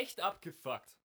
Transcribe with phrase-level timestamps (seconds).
[0.00, 0.96] echt abgefuckt.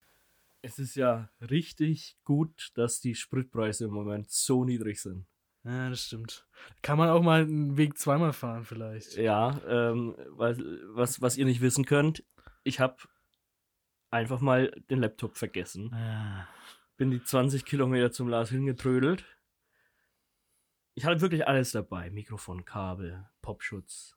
[0.62, 5.26] Es ist ja richtig gut, dass die Spritpreise im Moment so niedrig sind.
[5.64, 6.46] Ja, das stimmt.
[6.82, 9.16] Kann man auch mal einen Weg zweimal fahren, vielleicht.
[9.16, 10.58] Ja, ähm, was,
[10.94, 12.24] was, was ihr nicht wissen könnt,
[12.62, 12.96] ich habe
[14.10, 15.90] einfach mal den Laptop vergessen.
[15.92, 16.48] Ja.
[16.96, 19.24] Bin die 20 Kilometer zum Lars hingetrödelt.
[20.94, 22.10] Ich hatte wirklich alles dabei.
[22.10, 24.15] Mikrofon, Kabel, Popschutz,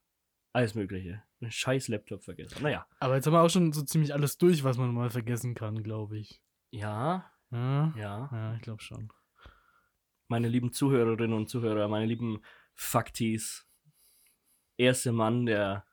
[0.53, 1.23] alles mögliche.
[1.41, 2.61] Einen scheiß Laptop vergessen.
[2.61, 2.85] Naja.
[2.99, 5.83] Aber jetzt haben wir auch schon so ziemlich alles durch, was man mal vergessen kann,
[5.83, 6.41] glaube ich.
[6.71, 8.29] Ja, Ja, ja.
[8.31, 9.11] ja ich glaube schon.
[10.27, 12.41] Meine lieben Zuhörerinnen und Zuhörer, meine lieben
[12.75, 13.65] Faktis.
[14.77, 15.85] Erster Mann, der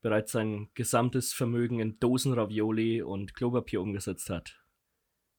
[0.00, 4.62] bereits sein gesamtes Vermögen in Dosen Ravioli und Klopapier umgesetzt hat.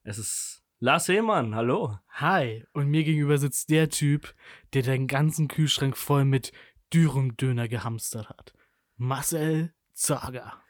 [0.02, 1.98] Es ist Lars Hehmann, hallo.
[2.08, 4.34] Hi, und mir gegenüber sitzt der Typ,
[4.74, 6.52] der den ganzen Kühlschrank voll mit
[6.92, 8.55] Dürüm-Döner gehamstert hat.
[8.96, 10.60] Marcel Zager.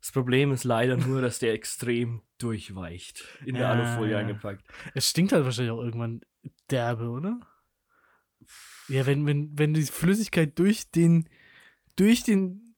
[0.00, 3.24] Das Problem ist leider nur, dass der extrem durchweicht.
[3.46, 4.18] In der Ja, Alufolie ja.
[4.18, 4.62] eingepackt.
[4.94, 6.20] Es stinkt halt wahrscheinlich auch irgendwann
[6.70, 7.40] derbe, oder?
[8.88, 11.28] Ja, wenn, wenn, wenn die Flüssigkeit durch den,
[11.96, 12.74] durch den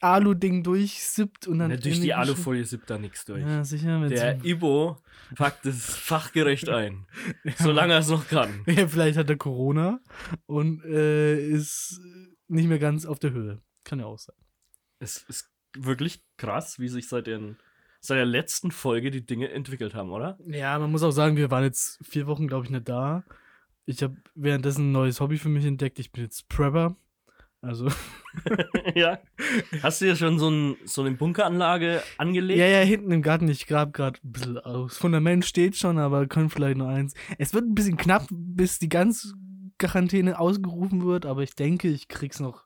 [0.00, 1.70] Alu-Ding durchsippt und dann.
[1.70, 3.42] Ja, durch in die Alufolie sippt da nichts durch.
[3.42, 4.06] Ja, sicher.
[4.08, 4.98] Der so, Ibo
[5.34, 7.06] packt es fachgerecht ein.
[7.58, 8.62] Solange er es noch kann.
[8.66, 10.00] ja, vielleicht hat er Corona
[10.44, 12.00] und äh, ist
[12.48, 13.62] nicht mehr ganz auf der Höhe.
[13.84, 14.36] Kann ja auch sein.
[14.98, 17.56] Es ist wirklich krass, wie sich seit, den,
[18.00, 20.38] seit der letzten Folge die Dinge entwickelt haben, oder?
[20.46, 23.24] Ja, man muss auch sagen, wir waren jetzt vier Wochen, glaube ich, nicht da.
[23.84, 25.98] Ich habe währenddessen ein neues Hobby für mich entdeckt.
[25.98, 26.96] Ich bin jetzt Prepper.
[27.62, 27.88] Also,
[28.94, 29.18] ja.
[29.82, 32.58] Hast du ja schon so, ein, so eine Bunkeranlage angelegt?
[32.58, 33.48] ja, ja, hinten im Garten.
[33.48, 34.92] Ich grab gerade ein bisschen aus.
[34.92, 37.14] Das Fundament steht schon, aber können vielleicht nur eins.
[37.38, 39.34] Es wird ein bisschen knapp, bis die ganze
[39.78, 42.65] Quarantäne ausgerufen wird, aber ich denke, ich krieg's noch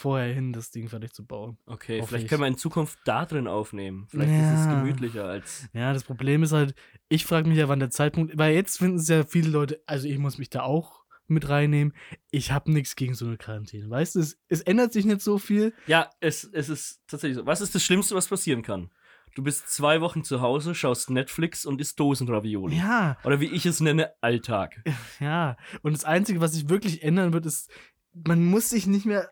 [0.00, 1.58] vorher hin, das Ding fertig zu bauen.
[1.66, 2.30] Okay, vielleicht ich.
[2.30, 4.06] können wir in Zukunft da drin aufnehmen.
[4.10, 4.80] Vielleicht ist es Ja.
[4.80, 5.68] gemütlicher als.
[5.72, 6.74] Ja, das Problem ist halt,
[7.08, 10.08] ich frage mich ja, wann der Zeitpunkt, weil jetzt finden es ja viele Leute, also
[10.08, 11.94] ich muss mich da auch mit reinnehmen.
[12.32, 13.88] Ich habe nichts gegen so eine Quarantäne.
[13.88, 15.72] Weißt du, es, es ändert sich nicht so viel.
[15.86, 17.46] Ja, es, es ist tatsächlich so.
[17.46, 18.90] Was ist das Schlimmste, was passieren kann?
[19.36, 22.74] Du bist zwei Wochen zu Hause, schaust Netflix und isst Dosenravioli.
[22.76, 24.82] Ja, Oder wie ich es nenne, Alltag.
[25.20, 25.56] ja.
[25.82, 27.70] Und das Einzige, was sich wirklich ändern wird, ist,
[28.12, 29.30] man muss sich nicht mehr,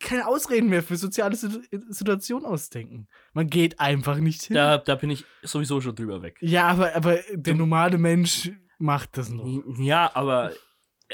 [0.00, 3.08] keine Ausreden mehr für soziale Situ Situationen ausdenken.
[3.32, 4.54] Man geht einfach nicht hin.
[4.54, 6.38] Da, da bin ich sowieso schon drüber weg.
[6.40, 9.46] Ja, aber, aber der normale Mensch macht das noch.
[9.78, 10.52] Ja, aber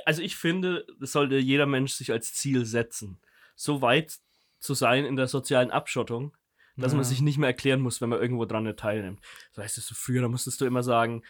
[0.04, 3.20] also ich finde, das sollte jeder Mensch sich als Ziel setzen,
[3.56, 4.18] so weit
[4.58, 6.36] zu sein in der sozialen Abschottung,
[6.76, 7.08] dass man Ja.
[7.08, 9.20] sich nicht mehr erklären muss, wenn man irgendwo dran nicht teilnimmt.
[9.52, 11.22] So heißt es so früher, da musstest du immer sagen,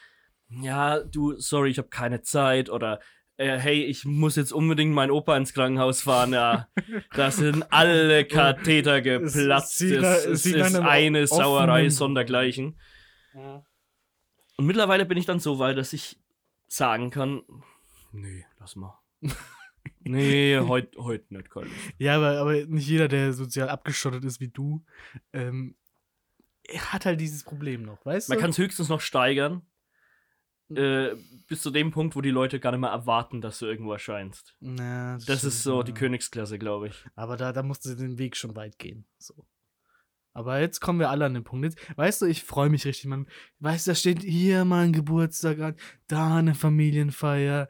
[0.49, 3.01] ja, du, sorry, ich habe keine Zeit oder
[3.41, 6.69] äh, hey, ich muss jetzt unbedingt meinen Opa ins Krankenhaus fahren, ja,
[7.15, 9.91] da sind alle Katheter geplatzt, es
[10.27, 12.79] es nach ist einem eine Sauerei sondergleichen.
[13.33, 16.21] Und mittlerweile bin ich dann so weit, dass ich
[16.69, 17.41] sagen kann,
[18.13, 18.99] nee, lass mal.
[20.01, 21.95] nee, heute heut nicht, ich.
[21.97, 24.85] Ja, aber, aber nicht jeder, der sozial abgeschottet ist wie du,
[25.33, 25.77] ähm,
[26.77, 28.43] hat halt dieses Problem noch, weißt Man du?
[28.43, 29.63] kann es höchstens noch steigern,
[30.77, 31.17] äh,
[31.49, 34.55] bis zu dem Punkt, wo die Leute gar nicht mehr erwarten, dass du irgendwo erscheinst.
[34.61, 35.97] Na, Das stimmt, ist so die ja.
[35.97, 37.05] Königsklasse, glaube ich.
[37.15, 39.07] Aber da, da musste den Weg schon weit gehen.
[39.19, 39.47] So.
[40.33, 41.65] Aber jetzt kommen wir alle an den Punkt.
[41.65, 43.27] Jetzt, weißt du, ich freue mich richtig, man.
[43.59, 45.77] Weißt du, da steht hier mal ein Geburtstag an,
[46.07, 47.69] da eine Familienfeier,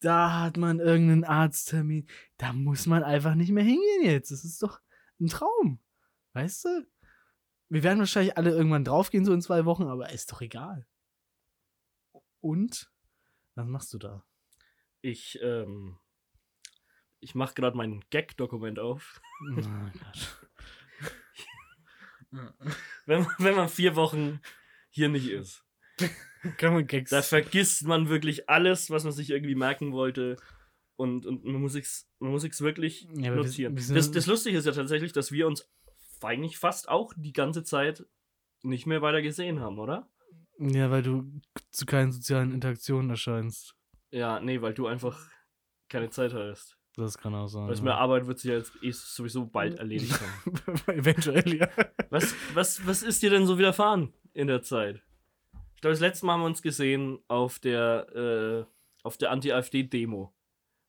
[0.00, 2.06] da hat man irgendeinen Arzttermin.
[2.36, 4.30] Da muss man einfach nicht mehr hingehen jetzt.
[4.30, 4.80] Das ist doch
[5.20, 5.78] ein Traum.
[6.34, 6.86] Weißt du?
[7.68, 10.86] Wir werden wahrscheinlich alle irgendwann draufgehen, so in zwei Wochen, aber ist doch egal.
[12.42, 12.90] Und?
[13.54, 14.24] Was machst du da?
[15.00, 15.98] Ich, ähm,
[17.20, 19.20] ich mache gerade mein Gag-Dokument auf.
[19.40, 19.54] Oh
[19.92, 20.38] Gott.
[23.06, 24.40] Wenn, wenn man vier Wochen
[24.90, 25.64] hier nicht ist.
[26.56, 27.10] Kann man Gags.
[27.10, 30.36] Da vergisst man wirklich alles, was man sich irgendwie merken wollte.
[30.96, 33.76] Und, und man muss sich's, man muss sich's wirklich Ja, wir- notieren.
[33.76, 35.68] wir sind- das, das Lustige ist ja tatsächlich, dass wir uns
[36.22, 38.06] eigentlich fast auch die ganze Zeit
[38.62, 40.08] nicht mehr weiter gesehen haben, oder?
[40.58, 41.40] Ja, weil du
[41.70, 43.74] zu keinen sozialen Interaktionen erscheinst.
[44.10, 45.18] Ja, nee, weil du einfach
[45.88, 46.76] keine Zeit hast.
[46.96, 47.68] Das kann auch sein.
[47.68, 47.82] Weil ja.
[47.82, 50.78] mehr Arbeit wird sich ja jetzt eh sowieso bald erledigt haben.
[50.86, 51.68] Eventuell, ja.
[52.10, 55.02] Was, was, was ist dir denn so widerfahren in der Zeit?
[55.74, 58.64] Ich glaube, das letzte Mal haben wir uns gesehen auf der, äh,
[59.02, 60.34] auf der Anti-AfD-Demo.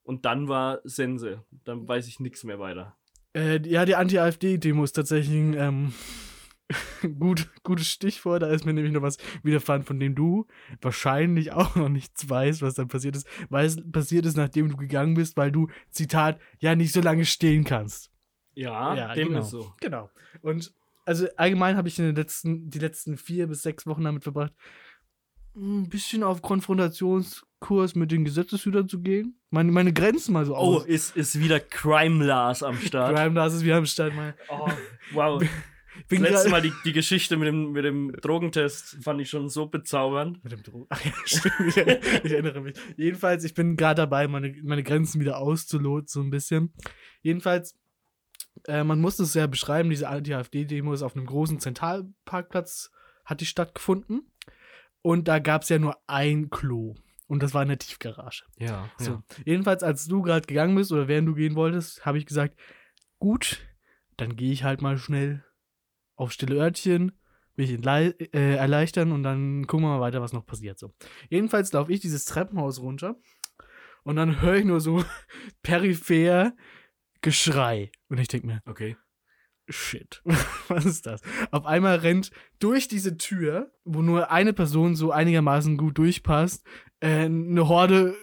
[0.04, 1.44] Und dann war Sense.
[1.64, 2.98] Dann weiß ich nichts mehr weiter.
[3.34, 5.94] Äh, ja, die Anti-AfD-Demo ist tatsächlich ein ähm,
[7.20, 8.42] gut, gutes Stichwort.
[8.44, 10.48] Da ist mir nämlich noch was widerfahren, von dem du
[10.82, 13.28] wahrscheinlich auch noch nichts weißt, was dann passiert ist.
[13.50, 17.26] Weil es passiert ist, nachdem du gegangen bist, weil du, Zitat, ja nicht so lange
[17.26, 18.12] stehen kannst.
[18.56, 19.40] Ja, Ja, dem genau.
[19.42, 19.74] ist so.
[19.82, 20.10] Genau.
[20.42, 20.74] Und
[21.06, 24.54] also allgemein habe ich in den letzten, die letzten vier bis sechs Wochen damit verbracht,
[25.56, 29.40] ein bisschen auf Konfrontationskurs mit den Gesetzeshütern zu gehen.
[29.50, 30.86] Meine, meine Grenzen mal so Oh, aus.
[30.86, 33.16] ist, ist wieder Crime Lars am Start.
[33.16, 34.16] Crime Lars ist wieder am Start.
[34.16, 34.68] Meine, Oh,
[35.14, 35.44] wow.
[36.08, 39.50] bin Das letzte Mal die, die Geschichte mit dem, mit dem Drogentest fand ich schon
[39.50, 40.44] so bezaubernd.
[40.44, 40.86] Mit dem Drogen.
[40.90, 41.78] Ach ja, stimmt.
[42.24, 42.76] Ich, erinnere mich.
[42.98, 46.74] Jedenfalls, ich bin gerade dabei, meine, meine Grenzen wieder auszuloten, so ein bisschen.
[47.22, 47.78] Jedenfalls,
[48.68, 52.92] äh, man muss es ja beschreiben, diese Anti-AfD-Demo ist auf einem großen Zentralparkplatz,
[53.26, 54.32] hat die stattgefunden.
[55.02, 56.96] Und da gab es ja nur ein Klo.
[57.28, 58.44] Und das war in der Tiefgarage.
[58.58, 59.24] Ja, So.
[59.46, 62.60] Jedenfalls, als du gerade gegangen bist oder während du gehen wolltest, habe ich gesagt,
[63.20, 63.60] gut,
[64.18, 65.44] dann gehe ich halt mal schnell
[66.16, 67.12] auf stille Örtchen,
[67.56, 70.80] will ich entlei- äh, erleichtern und dann gucken wir mal weiter, was noch passiert.
[70.80, 70.94] So.
[71.30, 73.16] Jedenfalls laufe ich dieses Treppenhaus runter
[74.04, 75.04] und dann höre ich nur so
[75.62, 76.54] peripher
[77.22, 77.92] Geschrei.
[78.10, 78.98] Und ich denke mir, Okay.
[79.70, 80.22] shit,
[80.68, 81.22] was ist das?
[81.52, 86.66] Auf einmal rennt durch diese Tür, wo nur eine Person so einigermaßen gut durchpasst,
[87.00, 88.16] äh, eine Horde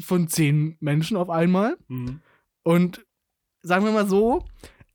[0.00, 1.76] von zehn Menschen auf einmal.
[1.88, 2.20] Mhm.
[2.64, 3.06] Und
[3.62, 4.44] sagen wir mal so,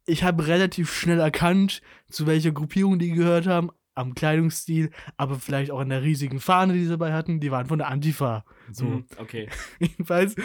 [0.05, 5.71] ich habe relativ schnell erkannt, zu welcher Gruppierung die gehört haben, am Kleidungsstil, aber vielleicht
[5.71, 7.39] auch an der riesigen Fahne, die sie dabei hatten.
[7.39, 8.43] Die waren von der Antifa.
[8.71, 8.85] So.
[8.85, 9.05] Mhm.
[9.17, 9.49] Okay.
[9.79, 10.35] Jedenfalls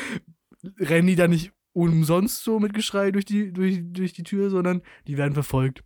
[0.79, 4.83] rennen die da nicht umsonst so mit Geschrei durch die, durch, durch die Tür, sondern
[5.07, 5.83] die werden verfolgt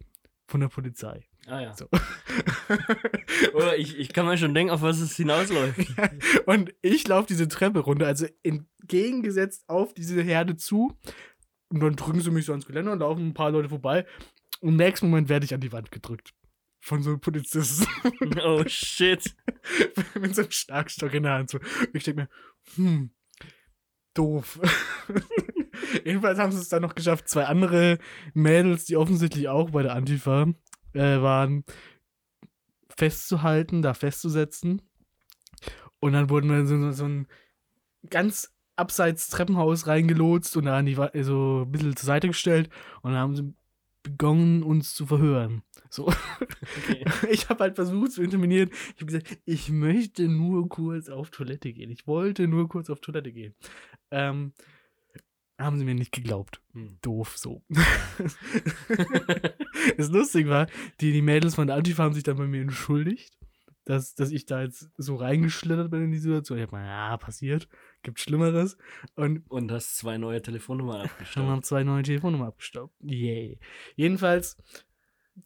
[0.46, 1.26] von der Polizei.
[1.46, 1.74] Ah ja.
[1.74, 1.88] So.
[3.54, 5.78] Oh, ich, ich kann mir schon denken, auf was es hinausläuft.
[6.46, 10.96] Und ich laufe diese Treppe runter, also entgegengesetzt auf diese Herde zu.
[11.72, 14.06] Und dann drücken sie mich so ans Geländer und laufen ein paar Leute vorbei.
[14.60, 16.34] Und im nächsten Moment werde ich an die Wand gedrückt.
[16.80, 17.86] Von so einem Polizisten
[18.44, 19.34] Oh shit.
[20.20, 21.50] mit so einem Schlagstock in der Hand.
[21.50, 21.58] So.
[21.58, 22.28] Und ich denke mir,
[22.74, 23.10] hm,
[24.12, 24.60] doof.
[26.04, 27.98] Jedenfalls haben sie es dann noch geschafft, zwei andere
[28.34, 30.48] Mädels, die offensichtlich auch bei der Antifa
[30.92, 31.64] äh, waren,
[32.94, 34.82] festzuhalten, da festzusetzen.
[36.00, 37.28] Und dann wurden wir so, so ein
[38.10, 42.70] ganz abseits Treppenhaus reingelotst und da an die Wa- so ein bisschen zur Seite gestellt
[43.02, 43.54] und dann haben sie
[44.02, 45.62] begonnen, uns zu verhören.
[45.88, 46.08] So.
[46.08, 47.04] Okay.
[47.30, 48.70] Ich habe halt versucht zu intervenieren.
[48.94, 51.90] Ich habe gesagt, ich möchte nur kurz auf Toilette gehen.
[51.90, 53.54] Ich wollte nur kurz auf Toilette gehen.
[54.10, 54.52] Ähm,
[55.58, 56.60] haben sie mir nicht geglaubt.
[56.72, 56.98] Hm.
[57.02, 57.62] Doof so.
[59.96, 60.66] das lustig war,
[61.00, 63.36] die, die Mädels von der Antifa haben sich dann bei mir entschuldigt,
[63.84, 66.58] dass, dass ich da jetzt so reingeschlittert bin in die Situation.
[66.58, 67.68] Ich habe mal, ja, passiert,
[68.02, 68.76] gibt Schlimmeres.
[69.14, 71.46] Und Und hast zwei neue Telefonnummern dann abgestellt.
[71.46, 72.94] haben zwei neue Telefonnummern abgestaubt.
[73.00, 73.58] Yay.
[73.96, 74.56] Jedenfalls,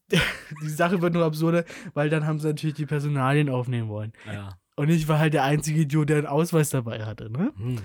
[0.10, 1.64] die Sache wird nur absurder,
[1.94, 4.12] weil dann haben sie natürlich die Personalien aufnehmen wollen.
[4.26, 4.58] Ja.
[4.76, 7.52] Und ich war halt der einzige Idiot, der einen Ausweis dabei hatte, ne?
[7.56, 7.78] Hm.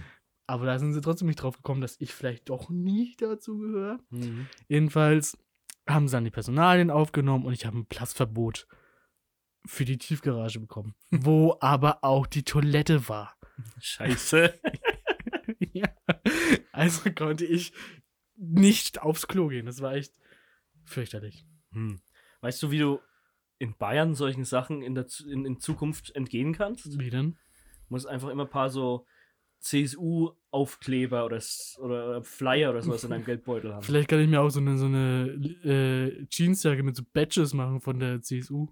[0.47, 3.99] Aber da sind sie trotzdem nicht drauf gekommen, dass ich vielleicht doch nicht dazu gehöre.
[4.09, 4.47] Mhm.
[4.67, 5.37] Jedenfalls
[5.87, 8.67] haben sie dann die Personalien aufgenommen und ich habe ein Platzverbot
[9.65, 13.35] für die Tiefgarage bekommen, wo aber auch die Toilette war.
[13.79, 14.59] Scheiße.
[15.73, 15.87] ja.
[16.71, 17.73] Also konnte ich
[18.35, 19.65] nicht aufs Klo gehen.
[19.65, 20.13] Das war echt
[20.83, 21.45] fürchterlich.
[21.71, 22.01] Hm.
[22.41, 22.99] Weißt du, wie du
[23.59, 26.97] in Bayern solchen Sachen in, der, in, in Zukunft entgehen kannst?
[26.99, 27.37] Wie denn?
[27.89, 29.05] Muss einfach immer ein paar so
[29.59, 31.39] CSU-Aufkleber oder,
[31.77, 33.83] oder Flyer oder sowas in deinem Geldbeutel haben.
[33.83, 35.27] Vielleicht kann ich mir auch so eine, so eine
[35.63, 38.67] äh, Jeansjacke mit so Badges machen von der CSU.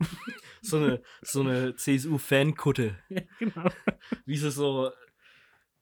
[0.62, 2.96] So eine, so eine CSU-Fankutte.
[3.10, 3.68] Ja, genau.
[4.24, 4.90] Wie sie so,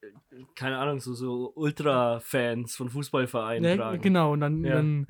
[0.01, 0.09] äh,
[0.57, 4.03] keine Ahnung, so, so Ultra-Fans von Fußballvereinen Ja, tragen.
[4.03, 4.75] genau, und dann, Ja.
[4.75, 5.07] dann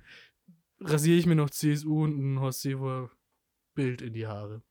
[0.81, 3.11] rasiere ich mir noch CSU und ein Horst Seehofer
[3.75, 4.63] Bild in die Haare.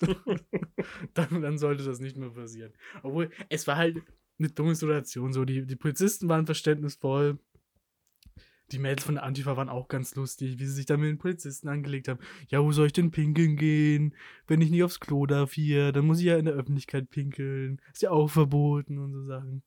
[1.14, 2.74] dann, dann sollte das nicht mehr passieren.
[3.02, 4.02] Obwohl, es war halt
[4.38, 5.32] eine dumme Situation.
[5.32, 7.38] So, die, die Polizisten waren verständnisvoll.
[8.70, 11.18] Die Mädels von der Antifa waren auch ganz lustig, wie sie sich da mit den
[11.18, 12.20] Polizisten angelegt haben.
[12.48, 14.14] Ja, wo soll ich denn pinkeln gehen?
[14.46, 17.80] Wenn ich nie aufs Klo darf hier, dann muss ich ja in der Öffentlichkeit pinkeln.
[17.92, 19.62] Ist ja auch verboten und so Sachen.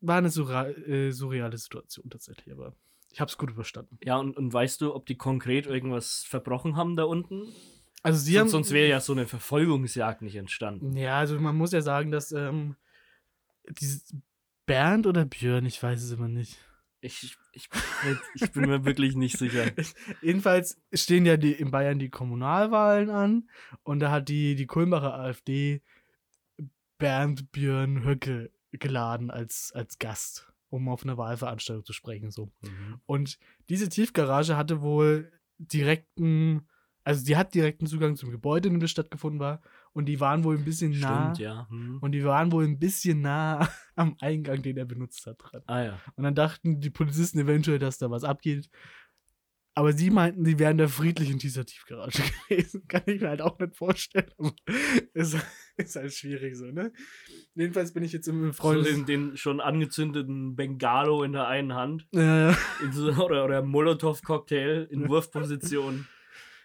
[0.00, 2.74] War eine surra- äh, surreale Situation tatsächlich, aber
[3.10, 3.98] ich hab's gut überstanden.
[4.04, 7.48] Ja, und, und weißt du, ob die konkret irgendwas verbrochen haben da unten?
[8.02, 8.48] Also sie sonst haben.
[8.50, 10.96] sonst wäre ja so eine Verfolgungsjagd nicht entstanden.
[10.96, 12.76] Ja, also man muss ja sagen, dass ähm,
[13.80, 14.14] dieses
[14.66, 16.58] Bernd oder Björn, ich weiß es immer nicht.
[17.00, 17.68] Ich, ich,
[18.34, 19.66] ich bin mir wirklich nicht sicher.
[20.22, 23.48] Jedenfalls stehen ja die, in Bayern die Kommunalwahlen an
[23.84, 25.82] und da hat die, die Kulmbacher AfD
[26.98, 32.30] Bernd Björn Höcke geladen als, als Gast, um auf einer Wahlveranstaltung zu sprechen.
[32.30, 32.50] So.
[32.62, 33.00] Mhm.
[33.06, 33.38] Und
[33.68, 36.68] diese Tiefgarage hatte wohl direkten,
[37.08, 39.62] also die hat direkten Zugang zum Gebäude, in dem das stattgefunden war.
[39.92, 41.34] Und die waren wohl ein bisschen nah.
[41.34, 41.66] Stimmt, ja.
[41.70, 42.00] Mhm.
[42.00, 45.38] Und die waren wohl ein bisschen nah am Eingang, den er benutzt hat.
[45.38, 45.62] Dran.
[45.68, 46.00] Ah ja.
[46.16, 48.68] Und dann dachten die Polizisten eventuell, dass da was abgeht.
[49.74, 52.86] Aber sie meinten, die wären da friedlich in dieser Tiefgarage gewesen.
[52.88, 54.30] Kann ich mir halt auch nicht vorstellen.
[54.36, 54.52] Aber
[55.14, 55.34] ist,
[55.78, 56.92] ist halt schwierig so, ne?
[57.54, 58.86] Jedenfalls bin ich jetzt im So Freundes...
[58.86, 62.58] den, den schon angezündeten Bengalo in der einen Hand ja, ja.
[62.90, 66.06] so, oder, oder Molotow-Cocktail in Wurfposition.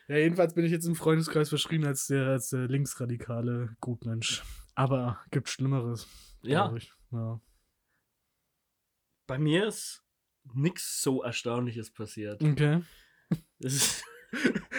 [0.07, 4.43] Ja, jedenfalls bin ich jetzt im Freundeskreis verschrien als der, als der linksradikale Gutmensch.
[4.75, 6.07] Aber gibt Schlimmeres.
[6.41, 6.75] Ja,
[7.12, 7.39] ja.
[9.27, 10.03] bei mir ist
[10.53, 12.43] nichts so Erstaunliches passiert.
[12.43, 12.81] Okay.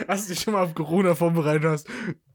[0.09, 1.89] Hast du dich schon mal auf Corona vorbereitet hast?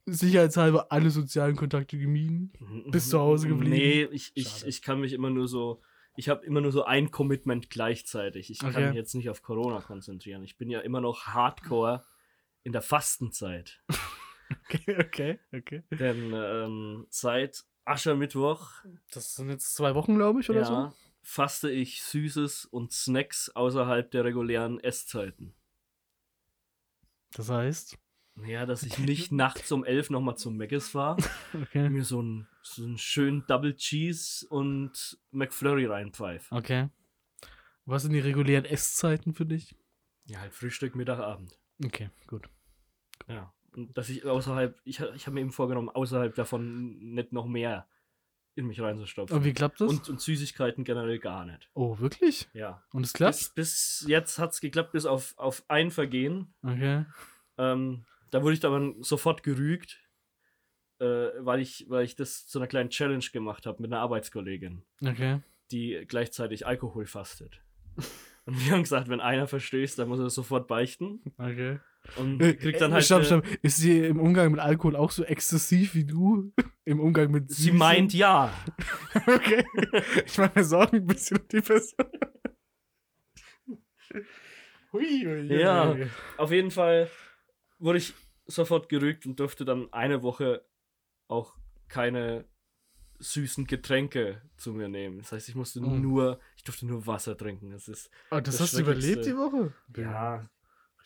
[0.05, 2.53] Sicherheitshalber alle sozialen Kontakte gemieden?
[2.89, 3.75] Bist zu Hause geblieben?
[3.75, 4.67] Nee, ich, ich, Schade.
[4.69, 5.81] ich kann mich immer nur so.
[6.15, 8.50] Ich habe immer nur so ein Commitment gleichzeitig.
[8.50, 8.74] Ich Okay.
[8.74, 10.43] kann mich jetzt nicht auf Corona konzentrieren.
[10.43, 12.05] Ich bin ja immer noch hardcore
[12.63, 13.82] in der Fastenzeit.
[14.72, 15.84] Okay, okay, okay.
[15.92, 18.72] Denn ähm, seit Aschermittwoch
[19.12, 24.10] Das sind jetzt zwei Wochen, glaube ich, oder ja, faste ich Süßes und Snacks außerhalb
[24.10, 25.54] der regulären Esszeiten.
[27.32, 27.38] so?
[27.38, 27.98] Das heißt?
[28.44, 31.18] Ja, dass ich nicht nachts um elf nochmal zum Mc's fahre,
[31.54, 31.88] Okay.
[31.89, 36.56] mir so einen so einen schönen Double Cheese und McFlurry reinpfeife.
[36.56, 36.89] Okay.
[37.86, 39.75] Was sind die regulären Esszeiten für dich?
[40.25, 41.58] Ja, halt Frühstück, Mittag, Abend.
[41.83, 42.50] Okay, gut.
[43.27, 43.53] Ja.
[43.74, 47.88] Und dass ich außerhalb, ich, ich habe mir eben vorgenommen, außerhalb davon nicht noch mehr
[48.55, 49.38] in mich reinzustopfen.
[49.38, 49.89] Und wie klappt das?
[49.89, 51.69] Und, und Süßigkeiten generell gar nicht.
[51.75, 52.50] oh, wirklich?
[52.53, 52.83] Ja.
[52.91, 53.38] Und es klappt?
[53.38, 56.53] Bis, bis jetzt hat es geklappt, bis auf, auf ein Vergehen.
[56.63, 57.05] Okay.
[57.57, 60.00] Ähm, da wurde ich dann sofort gerügt,
[61.00, 61.05] äh,
[61.39, 65.41] weil, ich, weil ich das zu einer kleinen Challenge gemacht habe mit einer Arbeitskollegin, Okay.
[65.71, 67.62] die gleichzeitig Alkohol fastet.
[68.50, 71.22] Und wir haben gesagt, wenn einer verstößt, dann muss er sofort beichten.
[71.38, 71.79] Okay.
[72.15, 73.06] Und Äh, kriegt dann äh, halt.
[73.06, 73.46] stopp, äh, stopp.
[73.62, 76.51] Ist sie im Umgang mit Alkohol auch so exzessiv wie du?
[76.86, 77.77] Im Umgang mit Sie Süßem?
[77.77, 78.51] meint ja.
[79.27, 79.63] Okay.
[80.25, 82.00] Ich mir Sorgen ein bisschen um die Person.
[84.91, 85.60] Hui, hui, hui.
[85.60, 85.96] Ja.
[86.38, 87.10] Auf jeden Fall
[87.77, 88.13] wurde ich
[88.48, 90.65] sofort gerügt und durfte dann eine Woche
[91.27, 91.56] auch
[91.88, 92.46] keine
[93.20, 95.20] süßen Getränke zu mir nehmen.
[95.20, 96.01] Das heißt, ich musste Mm.
[96.01, 97.72] nur, ich durfte nur Wasser trinken.
[97.72, 99.74] Das ist, Oh, das, Das hast du überlebt die Woche?
[99.96, 100.50] ja.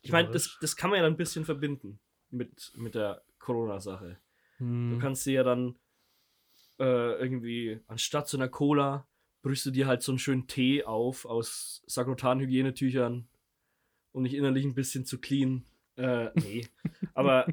[0.01, 1.99] Ich meine, das, das kann man ja dann ein bisschen verbinden
[2.31, 4.17] mit, mit der Corona-Sache.
[4.57, 4.99] Du Hm.
[4.99, 5.75] kannst dir ja dann
[6.79, 9.07] äh, irgendwie, anstatt so einer Cola,
[9.43, 13.27] brüchst du dir halt so einen schönen Tee auf aus Sakrotan-Hygienetüchern,
[14.11, 15.63] um dich innerlich ein bisschen zu clean.
[15.97, 16.67] Äh, nee.
[17.13, 17.45] Aber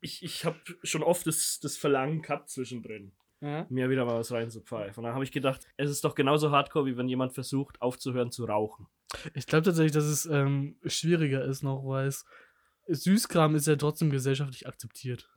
[0.00, 3.66] ich, ich habe schon oft das, das Verlangen gehabt zwischendrin, Ja.
[3.68, 5.02] mir wieder mal was reinzupfeifen.
[5.02, 8.30] Und dann habe ich gedacht, es ist doch genauso hardcore, wie wenn jemand versucht, aufzuhören
[8.30, 8.86] zu rauchen.
[9.34, 12.24] Ich glaube tatsächlich, dass es ähm, schwieriger ist noch, weil es
[12.86, 15.28] Süßkram ist ja trotzdem gesellschaftlich akzeptiert.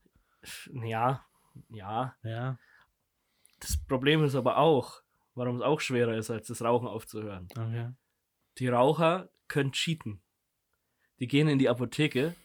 [0.72, 1.26] Ja,
[1.70, 2.16] ja.
[2.24, 2.60] Ja.
[3.60, 5.02] Das Problem ist aber auch,
[5.34, 7.48] warum es auch schwerer ist, als das Rauchen aufzuhören.
[7.52, 7.92] Okay.
[8.60, 10.22] Die Raucher können cheaten.
[11.20, 12.36] Die gehen in die Apotheke,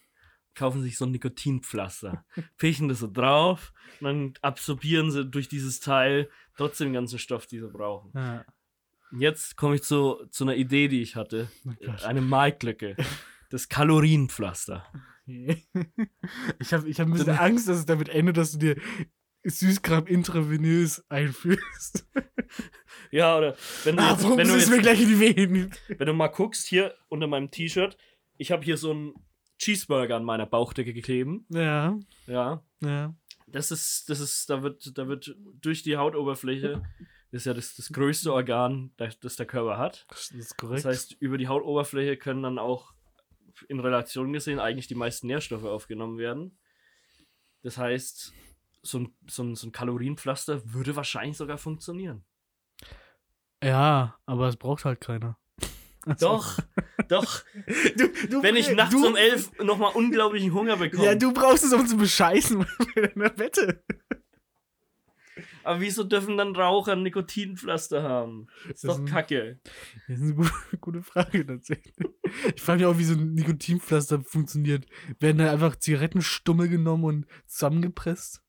[0.54, 2.24] kaufen sich so ein Nikotinpflaster,
[2.58, 7.46] pischen das so drauf und dann absorbieren sie durch dieses Teil trotzdem den ganzen Stoff,
[7.46, 8.12] den sie brauchen.
[8.14, 8.44] Ja.
[9.12, 11.50] Jetzt komme ich zu, zu einer Idee, die ich hatte.
[11.66, 12.04] Oh.
[12.04, 12.96] Eine Marktlücke.
[13.50, 14.86] Das Kalorienpflaster.
[16.58, 18.76] Ich habe ich hab ein bisschen Angst, dass es damit endet, dass du dir
[19.44, 22.06] Süßkram intravenös einführst.
[23.12, 25.74] Ja, oder wenn du, Ah, jetzt, warum wenn, du jetzt, gleich in die Venen?
[25.88, 27.96] wenn du mal guckst, hier unter meinem T-Shirt,
[28.38, 29.14] ich habe hier so einen
[29.60, 31.44] Cheeseburger an meiner Bauchdecke gekleben.
[31.50, 33.14] Ja, Ja, ja.
[33.46, 36.82] das ist, das ist, da wird, da wird durch die Hautoberfläche,
[37.30, 40.06] das ist ja das, das größte Organ, das, das der Körper hat.
[40.08, 40.84] Das ist korrekt.
[40.84, 42.94] Das heißt, über die Hautoberfläche können dann auch
[43.68, 46.58] in Relation gesehen eigentlich die meisten Nährstoffe aufgenommen werden.
[47.62, 48.32] Das heißt,
[48.82, 52.24] so ein, so ein, so ein Kalorienpflaster würde wahrscheinlich sogar funktionieren.
[53.62, 55.36] ja, aber es braucht halt keiner.
[56.18, 56.58] Doch,
[57.08, 57.42] doch.
[57.96, 61.04] Du, du, Wenn ich nachts du, um elf nochmal unglaublichen Hunger bekomme.
[61.04, 62.58] Ja, du brauchst es, um zu bescheißen
[62.94, 63.82] bei deiner Wette.
[65.62, 68.46] Aber wieso dürfen dann Raucher Nikotinpflaster haben?
[68.68, 69.60] Ist Das doch ist ein- kacke.
[70.08, 71.94] Das ist eine gute, gute Frage tatsächlich.
[72.54, 74.86] Ich frage mich auch, wie so ein Nikotinpflaster funktioniert.
[75.18, 78.42] Werden da einfach Zigarettenstummel genommen und zusammengepresst?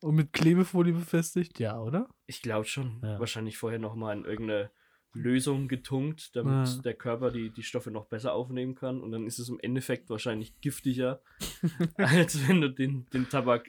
[0.00, 1.58] Und mit Klebefolie befestigt?
[1.60, 2.08] Ja, oder?
[2.26, 3.00] Ich glaube schon.
[3.04, 3.20] Ja.
[3.20, 4.70] Wahrscheinlich vorher nochmal in irgendeine
[5.14, 6.82] Lösung getunkt, damit Ja.
[6.82, 9.00] der Körper die, die Stoffe noch besser aufnehmen kann.
[9.00, 11.20] Und dann ist es im Endeffekt wahrscheinlich giftiger,
[11.96, 13.68] als wenn du den, den Tabak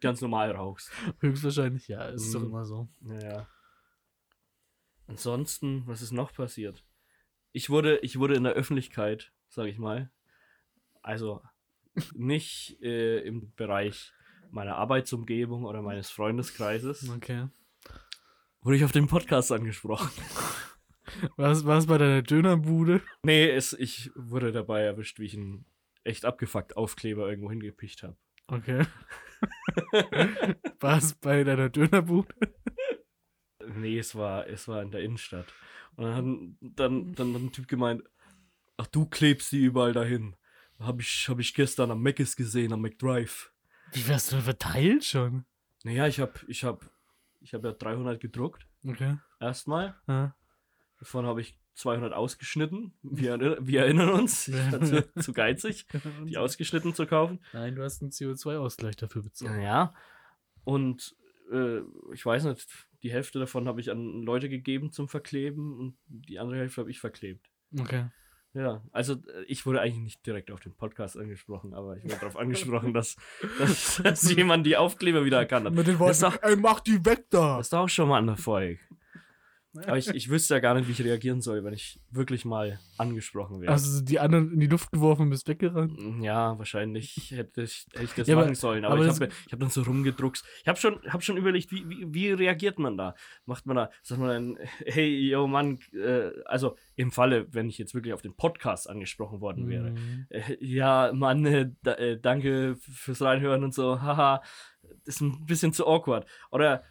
[0.00, 0.90] ganz normal rauchst.
[1.20, 2.04] Höchstwahrscheinlich, ja.
[2.08, 2.46] Ist doch Mhm.
[2.46, 2.88] immer so.
[3.00, 3.48] Naja.
[5.06, 6.84] Ansonsten, was ist noch passiert?
[7.52, 10.10] Ich wurde, ich wurde in der Öffentlichkeit, sage ich mal,
[11.02, 11.42] also
[12.14, 14.12] nicht äh, im Bereich
[14.50, 17.48] meiner Arbeitsumgebung oder meines Freundeskreises, Okay.
[18.62, 20.10] wurde ich auf den Podcast angesprochen.
[21.36, 23.00] Was war es bei deiner Dönerbude?
[23.22, 25.64] Nee, es, ich wurde dabei erwischt, wie ich einen
[26.04, 28.16] echt abgefuckt Aufkleber irgendwo hingepicht habe.
[28.48, 28.84] Okay.
[30.80, 32.28] war es bei deiner Dönerbude?
[33.76, 35.46] Nee, es war, es war in der Innenstadt.
[35.96, 38.02] Und dann, hat- dann, dann hat ein Typ gemeint,
[38.76, 40.36] ach du klebst die überall dahin.
[40.80, 43.52] Hab ich, hab ich gestern am Mc's gesehen, am McDrive.
[43.92, 45.44] Wie wärst du denn verteilt schon?
[45.84, 46.90] Naja, ich hab, ich hab,
[47.40, 48.66] ich hab ja 300 gedruckt.
[48.84, 49.16] Okay.
[49.38, 49.94] Erstmal.
[50.08, 50.34] Ja.
[51.02, 52.92] Davon habe ich 200 ausgeschnitten.
[53.02, 54.46] Wir, wir erinnern uns.
[54.46, 55.84] Ich war zu, zu geizig,
[56.28, 57.40] die ausgeschnitten zu kaufen.
[57.52, 59.60] Nein, du hast einen CO2-Ausgleich dafür bezahlt.
[59.60, 59.92] Ja.
[60.62, 61.16] Und
[61.50, 61.80] äh,
[62.14, 62.68] ich weiß nicht,
[63.02, 66.90] die Hälfte davon habe ich an Leute gegeben zum Verkleben und die andere Hälfte habe
[66.92, 67.50] ich verklebt.
[67.80, 68.06] Okay.
[68.54, 72.18] Ja, also äh, ich wurde eigentlich nicht direkt auf den Podcast angesprochen, aber ich wurde
[72.20, 73.16] darauf angesprochen, dass,
[73.58, 75.74] dass, dass jemand die Aufkleber wieder erkannt hat.
[75.74, 77.56] Mit den Das ist Worten, doch, ey, mach die weg da!
[77.56, 78.78] das ist doch auch schon mal ein Erfolg.
[79.74, 82.78] Aber ich, ich wüsste ja gar nicht, wie ich reagieren soll, wenn ich wirklich mal
[82.98, 83.72] angesprochen werde.
[83.72, 85.98] Hast du die anderen in die Luft geworfen und bist weggerannt?
[86.22, 88.84] Ja, wahrscheinlich hätte ich, hätte ich das Ja, aber- machen sollen.
[88.84, 90.44] Aber, aber ich habe hab dann so rumgedruckst.
[90.62, 93.14] Ich habe schon, hab schon überlegt, wie, wie, wie reagiert man da?
[93.46, 97.78] Macht man da, sagt man dann, hey, yo Mann, äh, also im Falle, wenn ich
[97.78, 99.90] jetzt wirklich auf den Podcast angesprochen worden wäre.
[99.92, 100.26] Mhm.
[100.28, 104.42] Äh, ja, Mann, äh, äh, danke fürs Reinhören und so, haha,
[105.04, 106.26] das ist ein bisschen zu awkward.
[106.50, 106.84] Oder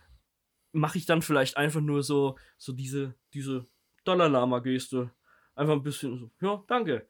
[0.71, 3.65] mache ich dann vielleicht einfach nur so, so diese, diese
[4.05, 5.11] Dollar-Lama-Geste.
[5.55, 7.07] Einfach ein bisschen so, ja, danke.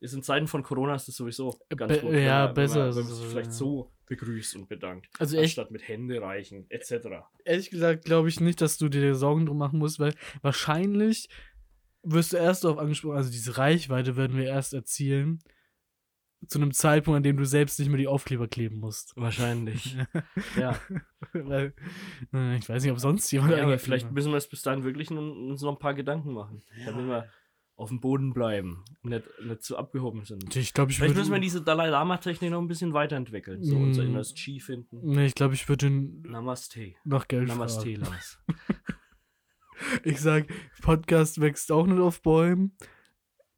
[0.00, 2.12] Ist in Zeiten von Corona ist das sowieso ganz Be- gut.
[2.12, 3.30] wenn ja, man- besser Wenn man, wenn man sich ja.
[3.30, 5.08] vielleicht so begrüßt und bedankt.
[5.18, 7.08] Also echt, Anstatt mit Hände reichen, etc.
[7.44, 11.28] ehrlich gesagt glaube ich nicht, dass du dir Sorgen drum machen musst, weil wahrscheinlich
[12.02, 15.38] wirst du erst darauf angesprochen, also diese Reichweite werden wir erst erzielen,
[16.48, 19.12] zu einem Zeitpunkt, an dem du selbst nicht mehr die Aufkleber kleben musst.
[19.16, 19.96] Wahrscheinlich.
[20.58, 20.78] ja.
[21.32, 21.74] weil,
[22.32, 24.84] äh, ich weiß nicht, ob sonst jemand ja aber vielleicht müssen wir es bis dahin
[24.84, 26.62] wirklich uns noch ein paar Gedanken machen.
[26.84, 27.28] Damit wir
[27.76, 30.54] auf dem Boden bleiben und nicht, nicht zu abgehoben sind.
[30.54, 33.62] Ich glaube, ich Vielleicht müssen wir diese Dalai Lama-Technik noch ein bisschen weiterentwickeln.
[33.64, 33.82] So Mm.
[33.84, 35.00] unser inneres Chi finden.
[35.02, 36.94] Nee, ich glaube, ich würde ihn Namaste.
[37.04, 37.94] nach Geld Namaste.
[37.94, 38.38] Lars.
[40.04, 40.46] Ich sag,
[40.80, 42.76] Podcast wächst auch nicht auf Bäumen.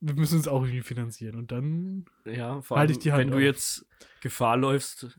[0.06, 1.36] Wir müssen uns auch irgendwie finanzieren.
[1.36, 2.04] Und dann.
[2.24, 3.42] Ja, vor Halt allem, ich die Hand wenn du auf.
[3.42, 3.86] jetzt
[4.20, 5.18] Gefahr läufst,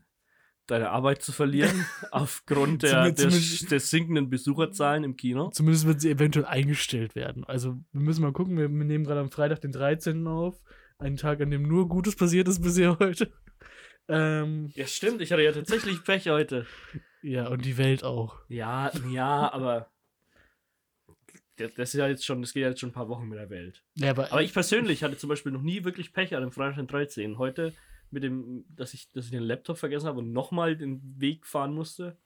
[0.66, 5.50] deine Arbeit zu verlieren, aufgrund der, der, der sinkenden Besucherzahlen im Kino.
[5.50, 7.44] Zumindest wird sie eventuell eingestellt werden.
[7.44, 8.56] Also, wir müssen mal gucken.
[8.58, 10.26] Wir, wir nehmen gerade am Freitag, den 13.
[10.26, 10.60] auf.
[10.98, 13.32] Einen Tag, an dem nur Gutes passiert ist bisher heute.
[14.08, 16.64] Ähm, Ja, stimmt, ich hatte ja tatsächlich Pech heute.
[17.22, 18.38] ja, und die Welt auch.
[18.48, 19.90] Ja, ja, aber
[21.56, 23.38] das das ist ja jetzt schon, das geht ja jetzt schon ein paar Wochen mit
[23.38, 23.82] der Welt.
[23.94, 26.76] Ja, aber, Aber ich persönlich hatte zum Beispiel noch nie wirklich Pech an dem Freitag
[26.76, 27.38] den 13.
[27.38, 27.72] Heute
[28.10, 31.74] mit dem, dass ich, dass ich den Laptop vergessen habe und nochmal den Weg fahren
[31.74, 32.18] musste,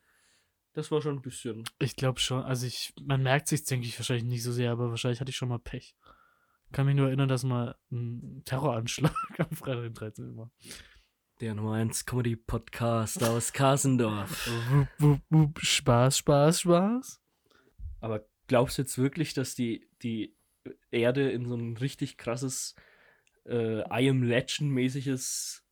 [0.72, 1.64] das war schon ein bisschen.
[1.78, 2.42] ich glaube schon.
[2.42, 5.36] Also, ich, man merkt sich, denke ich, wahrscheinlich nicht so sehr, aber wahrscheinlich hatte ich
[5.36, 5.96] schon mal Pech.
[6.72, 10.36] Kann mich nur erinnern, dass mal ein Terroranschlag am Freitag, den 13.
[10.36, 10.52] war.
[11.40, 14.48] Der Nummer 1 Comedy Podcast aus Kasendorf.
[14.68, 15.60] Wupp, wupp, wupp.
[15.60, 17.20] Spaß, Spaß, Spaß.
[18.00, 20.34] Aber glaubst du jetzt wirklich, dass die, die
[20.90, 22.74] Erde in so ein richtig krasses
[23.46, 25.62] äh, I am Legend-mäßiges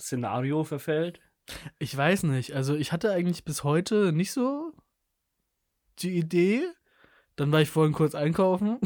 [0.00, 1.20] Szenario verfällt?
[1.78, 2.54] Ich weiß nicht.
[2.54, 4.72] Also ich hatte eigentlich bis heute nicht so
[5.98, 6.62] die Idee.
[7.36, 8.78] Dann war ich vorhin kurz einkaufen.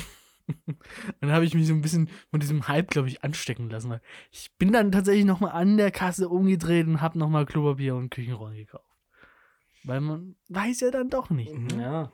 [1.20, 4.00] dann habe ich mich so ein bisschen von diesem Hype, glaube ich, anstecken lassen.
[4.32, 8.56] Ich bin dann tatsächlich nochmal an der Kasse umgedreht und habe nochmal Klopapier und Küchenrollen
[8.56, 8.84] gekauft.
[9.84, 11.56] Weil man weiß ja dann doch nicht.
[11.56, 11.80] Ne?
[11.80, 12.12] Ja.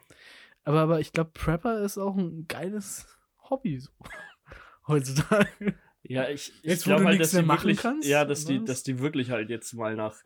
[0.64, 3.06] Aber, aber ich glaube, Prepper ist auch ein geiles
[3.50, 3.90] Hobby so.
[4.88, 5.74] Heutzutage.
[6.02, 8.64] Ja, ich, ich glaube halt, dass die wirklich, kannst, ja, dass die, was?
[8.66, 10.22] dass die wirklich halt jetzt mal nach,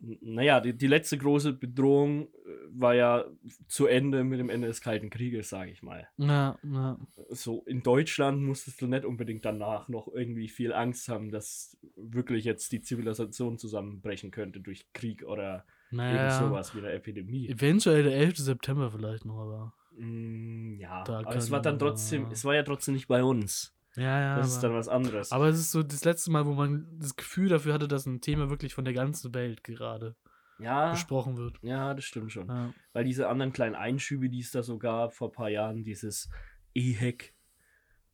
[0.00, 2.28] naja, die, die letzte große Bedrohung äh,
[2.70, 3.26] war ja
[3.66, 6.08] zu Ende mit dem Ende des Kalten Krieges, sage ich mal.
[6.16, 6.98] Na, na.
[7.28, 12.44] So in Deutschland musstest du nicht unbedingt danach noch irgendwie viel Angst haben, dass wirklich
[12.44, 16.26] jetzt die Zivilisation zusammenbrechen könnte durch Krieg oder Naja.
[16.26, 17.48] irgend sowas wie eine Epidemie.
[17.48, 18.38] Eventuell der 11.
[18.38, 19.72] September vielleicht noch, aber.
[19.96, 23.74] Mm, ja, Da aber es war dann trotzdem, es war ja trotzdem nicht bei uns.
[23.96, 24.36] Ja, ja.
[24.36, 25.32] Das ist aber, dann was anderes.
[25.32, 28.20] aber es ist so das letzte Mal, wo man das Gefühl dafür hatte, dass ein
[28.20, 30.14] Thema wirklich von der ganzen Welt gerade
[30.58, 31.58] ja, besprochen wird.
[31.62, 32.48] ja, das stimmt schon.
[32.48, 32.72] Ja.
[32.92, 36.28] Weil diese anderen kleinen Einschübe, die es da so gab vor ein paar Jahren, dieses
[36.74, 37.34] EHEC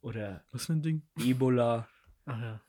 [0.00, 1.02] oder Was für ein Ding?
[1.18, 1.88] Ebola,
[2.26, 2.60] Ach ja.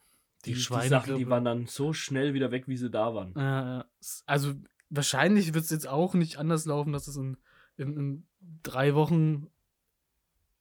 [0.45, 3.33] die, die, Schweine, Sachen, die waren dann so schnell wieder weg, wie sie da waren.
[3.35, 3.85] Ja, ja.
[4.25, 4.53] Also
[4.89, 7.37] wahrscheinlich wird es jetzt auch nicht anders laufen, dass es in,
[7.77, 8.27] in, in
[8.63, 9.47] drei Wochen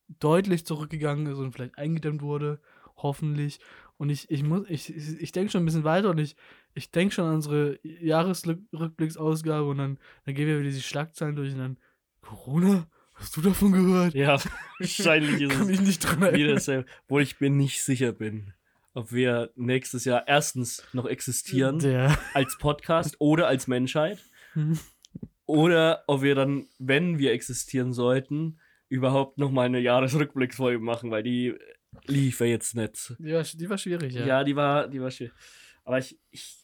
[0.09, 2.61] deutlich zurückgegangen ist und vielleicht eingedämmt wurde.
[2.97, 3.61] Hoffentlich.
[3.97, 6.37] Und ich, ich muss, ich, ich, ich denke schon ein bisschen weiter und ich,
[6.75, 11.53] ich denke schon an unsere Jahresrückblicksausgabe und dann, dann gehen wir wieder diese Schlagzeilen durch
[11.53, 11.79] und dann
[12.21, 12.89] Corona?
[13.15, 14.15] Hast du davon gehört?
[14.15, 14.39] Ja,
[14.79, 16.55] wahrscheinlich ist Kann es mich nicht dran wieder erinnern.
[16.55, 16.89] dasselbe.
[17.05, 18.53] Obwohl ich mir nicht sicher bin,
[18.95, 22.17] ob wir nächstes Jahr erstens noch existieren Der.
[22.33, 24.19] als Podcast oder als Menschheit.
[25.47, 31.23] Oder ob wir dann, wenn wir existieren sollten, überhaupt noch mal eine Jahresrückblicksfolge machen, weil
[31.23, 31.55] die
[32.07, 33.15] lief ja jetzt nicht.
[33.19, 34.27] Die war, die war schwierig, ja.
[34.27, 35.33] Ja, die war, die war schön.
[35.85, 36.57] Aber ich, ich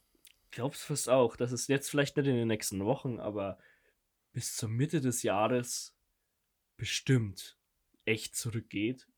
[0.51, 3.59] glaube es fast auch, dass es jetzt vielleicht nicht in den nächsten Wochen, aber
[4.33, 5.95] bis zur Mitte des Jahres
[6.77, 7.59] bestimmt
[8.05, 9.09] echt zurückgeht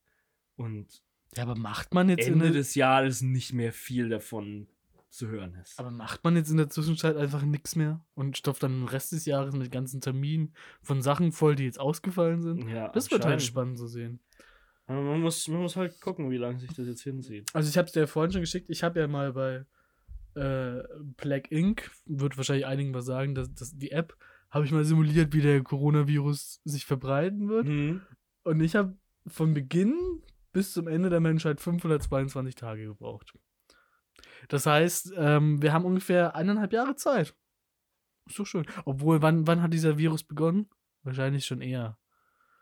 [0.55, 1.03] und
[1.35, 4.67] Ja, aber macht man jetzt in Ende des Jahres nicht mehr viel davon
[5.09, 5.77] zu hören ist.
[5.77, 9.11] aber macht man jetzt in der Zwischenzeit einfach nichts mehr und stopft dann den Rest
[9.11, 12.67] des Jahres mit ganzen Terminen von Sachen voll, die jetzt ausgefallen sind?
[12.67, 14.19] ja, Das wird halt spannend zu sehen.
[14.87, 17.47] Aber man muss, man muss halt gucken, wie lange sich das jetzt hinzieht.
[17.53, 18.69] Also ich habe es dir vorhin schon geschickt.
[18.69, 19.65] Ich habe ja mal bei
[20.35, 20.83] äh,
[21.17, 24.17] Black Ink, wird wahrscheinlich einigen was sagen, dass, dass die App
[24.49, 27.67] habe ich mal simuliert, wie der Coronavirus sich verbreiten wird.
[27.67, 28.01] Mhm.
[28.43, 28.95] Und ich habe
[29.27, 29.95] von Beginn
[30.53, 33.33] bis zum Ende der Menschheit 522 Tage gebraucht.
[34.47, 37.35] Das heißt, ähm, wir haben ungefähr eineinhalb Jahre Zeit.
[38.27, 38.65] Ist doch schön.
[38.85, 40.69] Obwohl, wann, wann hat dieser Virus begonnen?
[41.03, 41.97] Wahrscheinlich schon eher.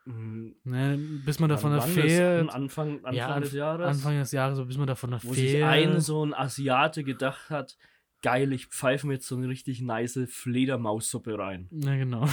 [0.05, 0.55] Mhm.
[0.63, 2.49] Ne, bis man davon erfährt.
[2.49, 3.87] Anfang, Anfang ja, des Jahres.
[3.87, 5.93] Anfang des Jahres, so bis man davon wo sich erfährt.
[5.93, 7.77] ein so ein Asiate gedacht hat,
[8.23, 11.67] geil, ich pfeife mir jetzt so eine richtig nice Fledermaussuppe rein.
[11.71, 12.27] Ja, genau.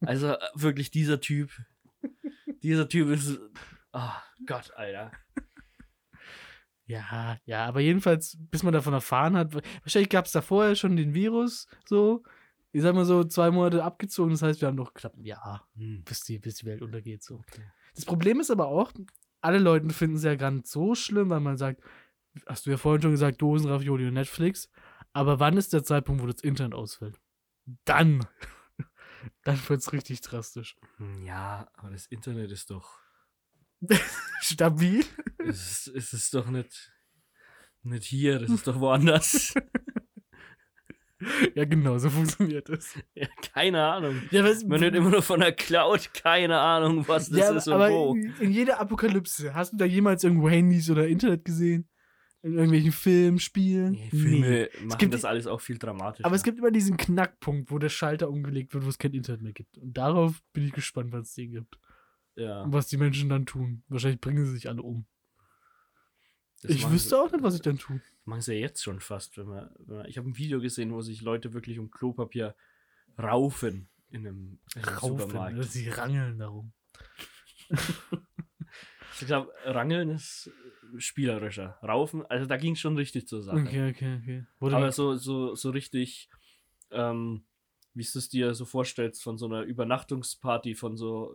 [0.00, 1.50] Also äh, wirklich dieser Typ.
[2.62, 3.38] dieser Typ ist.
[4.00, 4.12] Oh
[4.46, 5.10] Gott, Alter.
[6.86, 10.96] Ja, ja, aber jedenfalls, bis man davon erfahren hat, wahrscheinlich gab es da vorher schon
[10.96, 12.22] den Virus, so,
[12.72, 15.68] ich sag mal so, zwei Monate abgezogen, das heißt, wir haben noch knapp ein Jahr,
[15.76, 16.02] Hm.
[16.04, 17.42] bis die, bis die Welt untergeht, so.
[17.94, 18.90] Das Problem ist aber auch,
[19.42, 21.82] alle Leute finden es ja gar nicht so schlimm, weil man sagt,
[22.46, 24.70] hast du ja vorhin schon gesagt, Dosen, Ravioli und Netflix,
[25.12, 27.20] aber wann ist der Zeitpunkt, wo das Internet ausfällt?
[27.84, 28.26] Dann,
[29.44, 30.74] dann wird es richtig drastisch.
[30.96, 32.98] Hm, Ja, aber das Internet ist doch.
[34.42, 35.04] Stabil?
[35.38, 36.92] Es ist, es ist doch nicht.
[37.82, 39.54] Nicht hier, das ist doch woanders.
[41.56, 42.94] Ja, genau, so funktioniert es.
[43.14, 44.22] ja, keine Ahnung.
[44.30, 47.66] Ja, was, Man hört immer nur von der Cloud, keine Ahnung, was das ja, ist
[47.66, 48.14] und wo.
[48.14, 51.88] in, in jeder Apokalypse, hast du da jemals irgendwo Handys oder Internet gesehen?
[52.42, 53.92] In irgendwelchen Filmen, Spielen?
[53.94, 56.24] Nee, Filme machen gibt- das alles auch viel dramatischer.
[56.24, 59.42] Aber es gibt immer diesen Knackpunkt, wo der Schalter umgelegt wird, wo es kein Internet
[59.42, 59.76] mehr gibt.
[59.76, 61.80] Und darauf bin ich gespannt, was es den gibt.
[62.38, 63.82] Ja, Und was die Menschen dann tun.
[63.88, 65.06] Wahrscheinlich bringen sie sich alle um.
[66.62, 68.00] das ich wüsste sie, auch nicht, was ich dann tue.
[68.24, 69.36] machen sie ja jetzt schon fast.
[69.36, 72.54] Wenn man, wenn man, ich habe ein Video gesehen, wo sich Leute wirklich um Klopapier
[73.18, 75.64] raufen in einem, in einem Raufen, Supermarkt.
[75.64, 76.72] sie rangeln darum.
[79.20, 80.50] Ich glaube, Rangeln ist
[80.98, 81.78] spielerischer.
[81.82, 83.58] Raufen, also da ging es schon richtig zur Sache.
[83.58, 84.46] Okay, okay, okay.
[84.60, 86.28] Wurde Aber so, so, so richtig,
[86.90, 87.44] ähm,
[87.94, 91.34] wie du es dir so vorstellst, von so einer Übernachtungsparty von so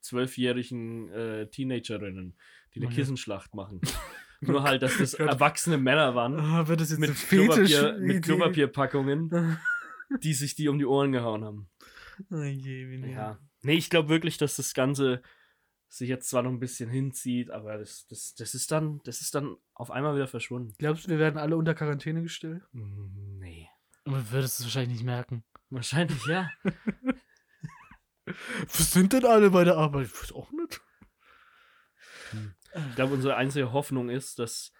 [0.00, 2.36] zwölfjährigen äh, Teenagerinnen,
[2.74, 2.94] die eine Oh ja.
[2.96, 3.80] Kissenschlacht machen.
[4.40, 5.28] Nur halt, dass das Gott.
[5.28, 7.14] erwachsene Männer waren ah, wird das jetzt mit?
[7.14, 9.58] Klopapier, mit Klopapierpackungen,
[10.22, 11.68] die sich die um die Ohren gehauen haben.
[12.30, 13.38] Oh je, wie Ja.
[13.62, 15.22] Nee, ich glaube wirklich, dass das Ganze
[15.88, 19.34] sich jetzt zwar noch ein bisschen hinzieht, aber das, das, das ist dann, das ist
[19.34, 20.74] dann auf einmal wieder verschwunden.
[20.78, 22.62] Glaubst du, wir werden alle unter Quarantäne gestellt?
[22.72, 23.68] Mm, Nee.
[24.04, 25.44] Aber du würdest es wahrscheinlich nicht merken.
[25.70, 26.50] Wahrscheinlich ja.
[28.66, 30.06] Was sind denn alle bei der Arbeit?
[30.06, 30.80] Ich weiß auch nicht.
[32.88, 34.72] Ich glaube, unsere einzige Hoffnung ist, dass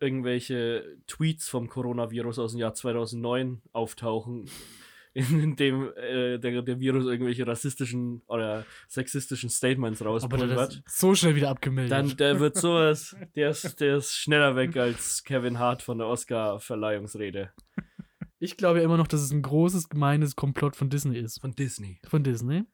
[0.00, 4.48] irgendwelche Tweets vom Coronavirus aus dem Jahr 2009 auftauchen,
[5.12, 10.82] in dem äh, der, der Virus irgendwelche rassistischen oder sexistischen Statements rauspulvert.
[10.86, 11.92] so schnell wieder abgemeldet.
[11.92, 16.06] Dann der wird sowas, der ist, der ist schneller weg als Kevin Hart von der
[16.06, 17.52] Oscar-Verleihungsrede.
[18.40, 21.40] Ich glaube ja immer noch, dass es ein großes, gemeines Komplott von Disney ist.
[21.40, 22.00] Von Disney.
[22.08, 22.64] Von Disney.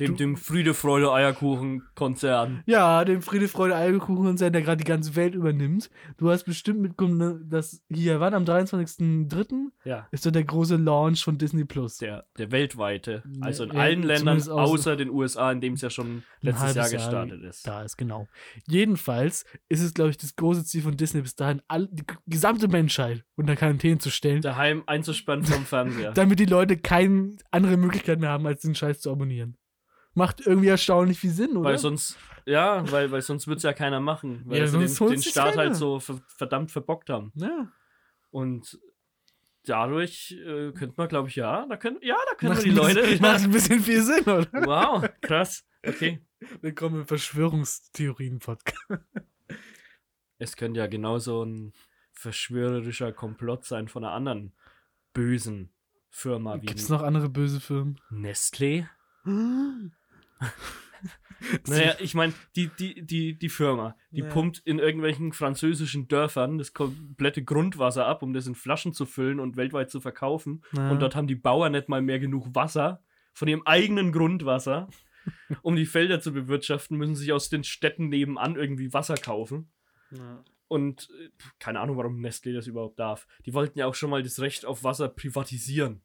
[0.00, 2.62] Dem, Du- dem Friede, Freude, Eierkuchen-Konzern.
[2.66, 5.90] Ja, dem Friede, Freude, Eierkuchen-Konzern, der gerade die ganze Welt übernimmt.
[6.16, 9.66] Du hast bestimmt mitbekommen, ne, dass hier, wann, am 23.03.
[9.84, 10.06] Ja.
[10.10, 11.98] ist doch der große Launch von Disney Plus.
[11.98, 13.22] Der, der weltweite.
[13.40, 16.88] Also in Ja, allen Ländern, außer den USA, in dem es ja schon letztes Jahr
[16.90, 17.66] gestartet ist.
[17.66, 18.28] Da ist, genau.
[18.66, 22.68] Jedenfalls ist es, glaube ich, das große Ziel von Disney bis dahin, all, die gesamte
[22.68, 24.82] Menschheit unter Quarantäne zu stellen, Daheim
[25.16, 26.12] einzuspannen vom Fernseher.
[26.14, 29.56] damit die Leute keine andere Möglichkeit mehr haben, als den Scheiß zu abonnieren.
[30.14, 31.70] Macht irgendwie erstaunlich viel Sinn, oder?
[31.70, 34.42] Weil sonst, ja, weil, weil sonst wird es ja keiner machen.
[34.46, 35.62] Weil Ja, sie den, den Start keiner.
[35.64, 37.32] halt so ver verdammt verbockt haben.
[37.34, 37.70] ja.
[38.30, 38.78] Und
[39.64, 42.78] dadurch äh, könnte man, glaube ich, ja, da können, ja, da können Macht wir die
[42.80, 43.22] ein bisschen- Leute.
[43.22, 44.46] Macht ein bisschen viel Sinn, oder?
[44.66, 45.64] Wow, krass.
[45.86, 46.20] Okay.
[46.60, 48.82] Willkommen im Verschwörungstheorien-Podcast.
[50.38, 51.72] Es könnte ja genauso ein
[52.12, 54.52] verschwörerischer Komplott sein von einer anderen
[55.16, 55.70] bösen
[56.10, 57.98] Firma Gibt es noch andere böse Firmen?
[58.10, 58.86] Nestlé.
[61.68, 64.28] Naja, ich meine, die, die, die, die Firma, die Ja.
[64.28, 69.38] pumpt in irgendwelchen französischen Dörfern das komplette Grundwasser ab, um das in Flaschen zu füllen
[69.38, 70.62] und weltweit zu verkaufen.
[70.72, 70.90] Ja.
[70.90, 73.02] Und dort haben die Bauern nicht mal mehr genug Wasser
[73.34, 74.88] von ihrem eigenen Grundwasser,
[75.62, 79.70] um die Felder zu bewirtschaften, müssen sich aus den Städten nebenan irgendwie Wasser kaufen.
[80.10, 80.42] Ja.
[80.68, 83.26] Und äh, keine Ahnung, warum Nestlé das überhaupt darf.
[83.44, 86.02] Die wollten ja auch schon mal das Recht auf Wasser privatisieren.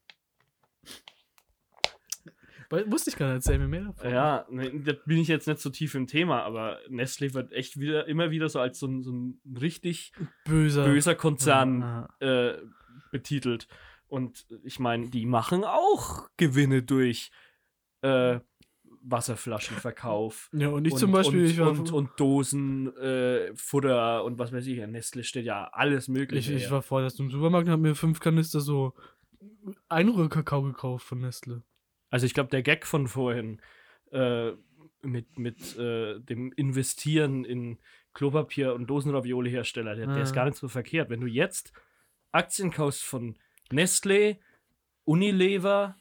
[2.88, 4.10] Wusste ich gar nicht, erzähl mir mehr davon.
[4.10, 7.78] Ja, ne, da bin ich jetzt nicht so tief im Thema, aber Nestlé wird echt
[7.82, 10.14] wieder immer wieder so als so ein, so ein richtig
[10.46, 10.86] Böser.
[10.86, 12.08] böser Konzern Ja.
[12.52, 12.62] äh,
[13.12, 13.68] betitelt.
[14.08, 17.32] Und ich meine, die machen auch Gewinne durch
[18.04, 18.40] äh,
[19.04, 20.50] Wasserflaschenverkauf.
[20.54, 21.72] Ja, und ich und, zum Beispiel, und, ich war.
[21.72, 24.78] und, und Dosen, äh, Futter und was weiß ich.
[24.78, 26.54] In Nestle steht ja alles ich, Mögliche.
[26.54, 26.72] ich her.
[26.72, 28.94] war vorher im Supermarkt und hab mir fünf Kanister so
[29.90, 31.64] Einrührkakao gekauft von Nestle.
[32.10, 33.62] Also ich glaube, der Gag von vorhin
[34.12, 34.52] äh,
[35.02, 37.80] mit, mit äh, dem Investieren in
[38.14, 41.10] Klopapier und Dosenravioli-Hersteller, der, der ist gar nicht so verkehrt.
[41.10, 41.72] Wenn du jetzt
[42.32, 43.38] Aktien kaufst von
[43.72, 44.38] Nestlé,
[45.06, 45.96] Unilever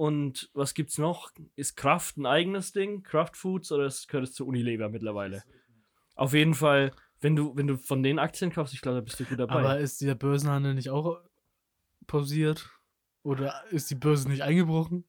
[0.00, 1.30] und was gibt's noch?
[1.56, 3.02] Ist Kraft ein eigenes Ding?
[3.02, 5.42] Kraft Foods oder gehört es zu Unilever mittlerweile?
[6.14, 9.20] Auf jeden Fall, wenn du, wenn du von den Aktien kaufst, ich glaube, da bist
[9.20, 9.56] du gut dabei.
[9.56, 11.20] Aber ist der Börsenhandel nicht auch
[12.06, 12.70] pausiert?
[13.24, 15.04] Oder ist die Börse nicht eingebrochen?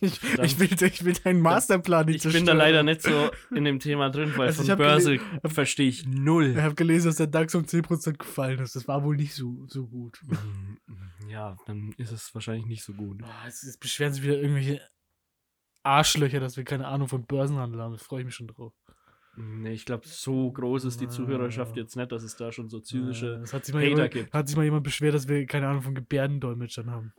[0.00, 3.64] Ich, ich, will, ich will deinen Masterplan nicht ich bin da leider nicht so in
[3.64, 6.50] dem Thema drin, weil Also von Börse verstehe ich null.
[6.56, 8.74] Ich habe gelesen, dass der DAX um 10% gefallen ist.
[8.76, 10.18] Das war wohl nicht so, so gut.
[10.26, 13.18] Mm, Ja, dann ist es wahrscheinlich nicht so gut.
[13.18, 14.80] Boah, jetzt, jetzt beschweren sich wieder irgendwelche
[15.82, 17.92] Arschlöcher, dass wir keine Ahnung von Börsenhandel haben.
[17.92, 18.72] Da freue ich mich schon drauf.
[19.36, 21.10] Nee, ich glaube, so groß ist die Ah.
[21.10, 23.40] Zuhörerschaft jetzt nicht, dass es da schon so zynische.
[23.42, 24.32] Es hat sich, mal Hater jemand, gibt.
[24.34, 27.12] hat sich mal jemand beschwert, dass wir keine Ahnung von Gebärdendolmetschern haben.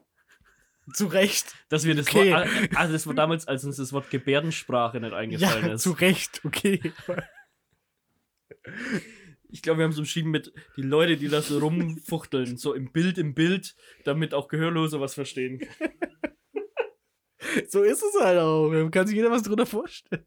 [0.92, 1.54] Zu Recht.
[1.70, 2.32] Dass wir das Okay.
[2.34, 2.48] Wort.
[2.76, 5.84] Also, das war damals, als uns das Wort Gebärdensprache nicht eingefallen Ja, ist.
[5.84, 6.82] zu Recht, okay.
[9.50, 12.92] Ich glaube, wir haben es umschrieben mit die Leute, die da so rumfuchteln, so im
[12.92, 15.60] Bild, im Bild, damit auch Gehörlose was verstehen.
[15.60, 15.94] können.
[17.70, 18.72] so ist es halt auch.
[18.90, 20.26] Kann sich jeder was drunter vorstellen.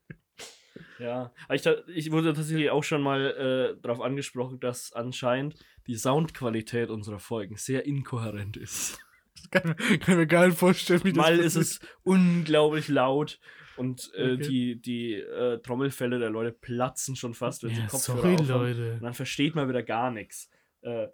[0.98, 6.88] Ja, ich, ich wurde tatsächlich auch schon mal äh, darauf angesprochen, dass anscheinend die Soundqualität
[6.88, 8.98] unserer Folgen sehr inkohärent ist.
[9.50, 13.38] Kann, kann mir gar nicht vorstellen, wie das Mal ist es unglaublich laut
[13.76, 14.36] und äh, Okay.
[14.48, 18.48] die, die äh, Trommelfälle der Leute platzen schon fast, wenn sie Ja, Kopfhörer sorry, aufhaben.
[18.48, 18.92] Leute.
[18.94, 20.48] Und dann versteht man wieder gar nichts.
[20.82, 21.08] Äh,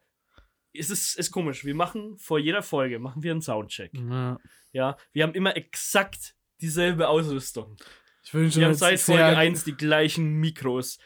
[0.74, 1.64] es ist, ist komisch.
[1.64, 3.92] Wir machen vor jeder Folge machen wir einen Soundcheck.
[3.94, 4.38] Ja.
[4.72, 7.76] Ja, wir haben immer exakt dieselbe Ausrüstung.
[8.24, 10.98] Ich wünsche Wir haben seit Folge 1 die gleichen Mikros.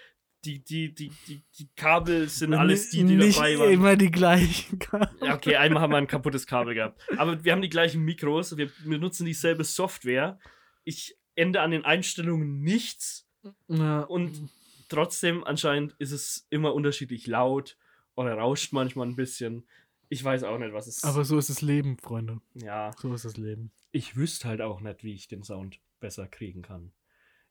[0.46, 3.72] Die, die, die, die, die Kabel sind alles die, die nicht dabei waren.
[3.72, 4.78] immer die gleichen.
[5.22, 7.00] Ja, okay, einmal haben wir ein kaputtes Kabel gehabt.
[7.18, 10.38] Aber wir haben die gleichen Mikros, wir benutzen dieselbe Software.
[10.84, 13.28] Ich ändere an den Einstellungen nichts
[13.68, 14.00] Ja.
[14.02, 14.48] und
[14.88, 17.76] trotzdem anscheinend ist es immer unterschiedlich laut
[18.14, 19.66] oder rauscht manchmal ein bisschen.
[20.08, 22.40] Ich weiß auch nicht, was es Aber so ist das Leben, Freunde.
[22.54, 23.72] Ja, So ist das Leben.
[23.90, 26.92] ich wüsste halt auch nicht, wie ich den Sound besser kriegen kann.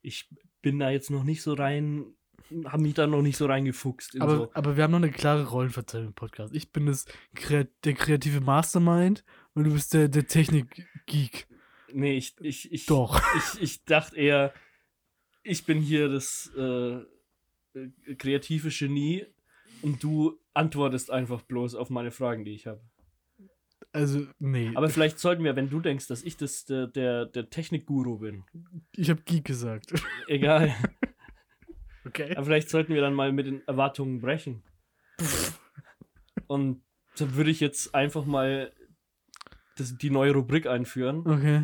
[0.02, 0.30] Ich
[0.62, 2.06] bin da jetzt noch nicht so rein,
[2.66, 4.16] habe mich da noch nicht so reingefuchst.
[4.16, 4.52] In Aber, so.
[4.54, 6.54] aber wir haben noch eine klare Rollenverteilung im Podcast.
[6.56, 7.06] Ich bin das,
[7.50, 11.48] der kreative Mastermind und du bist der, der Technik-Geek.
[11.94, 13.22] Nee, ich, ich, ich, Doch.
[13.38, 14.54] ich, ich dachte eher,
[15.44, 16.96] ich bin hier das äh,
[17.76, 19.26] äh, kreative Genie
[19.82, 22.82] und du antwortest einfach bloß auf meine Fragen, die ich habe.
[23.92, 24.72] Also, nee.
[24.76, 28.44] Aber vielleicht sollten wir, wenn du denkst, dass ich das der, der, der Technikguru bin,
[28.94, 29.94] ich habe Geek gesagt.
[30.28, 30.76] egal,
[32.18, 32.34] Okay.
[32.36, 34.64] aber vielleicht sollten wir dann mal mit den Erwartungen brechen.
[36.48, 36.82] Und
[37.18, 38.72] dann würde ich jetzt einfach mal
[39.76, 41.28] das, die neue Rubrik einführen.
[41.28, 41.64] Okay.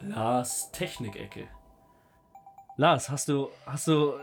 [0.00, 1.48] Lars Technikecke.
[2.76, 4.14] Lars, hast du, hast du,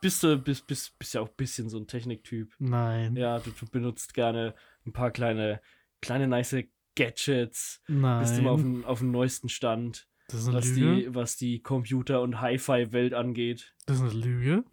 [0.00, 2.54] bist du, bist, bist, bist ja auch ein bisschen so ein Techniktyp.
[2.58, 3.16] Nein.
[3.16, 4.54] Ja, du, du benutzt gerne
[4.90, 5.60] ein paar kleine,
[6.02, 6.56] kleine nice
[6.96, 7.82] Gadgets.
[7.88, 8.20] Nein.
[8.20, 10.96] Bist immer auf dem, auf dem neuesten Stand, das ist eine was Lüge.
[10.96, 13.74] die, was die Computer- und Hi-Fi-Welt angeht.
[13.86, 14.64] Das ist eine Lüge.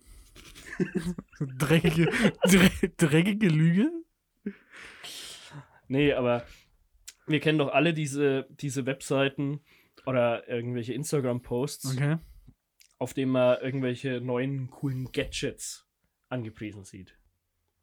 [1.57, 2.11] dreckige,
[2.43, 3.89] dre dreckige Lüge?
[5.87, 6.45] Nee, aber
[7.25, 9.61] wir kennen doch alle diese, diese Webseiten
[10.05, 12.17] oder irgendwelche Instagram-Posts, Okay.
[12.99, 15.87] auf denen man irgendwelche neuen coolen Gadgets
[16.29, 17.17] angepriesen sieht.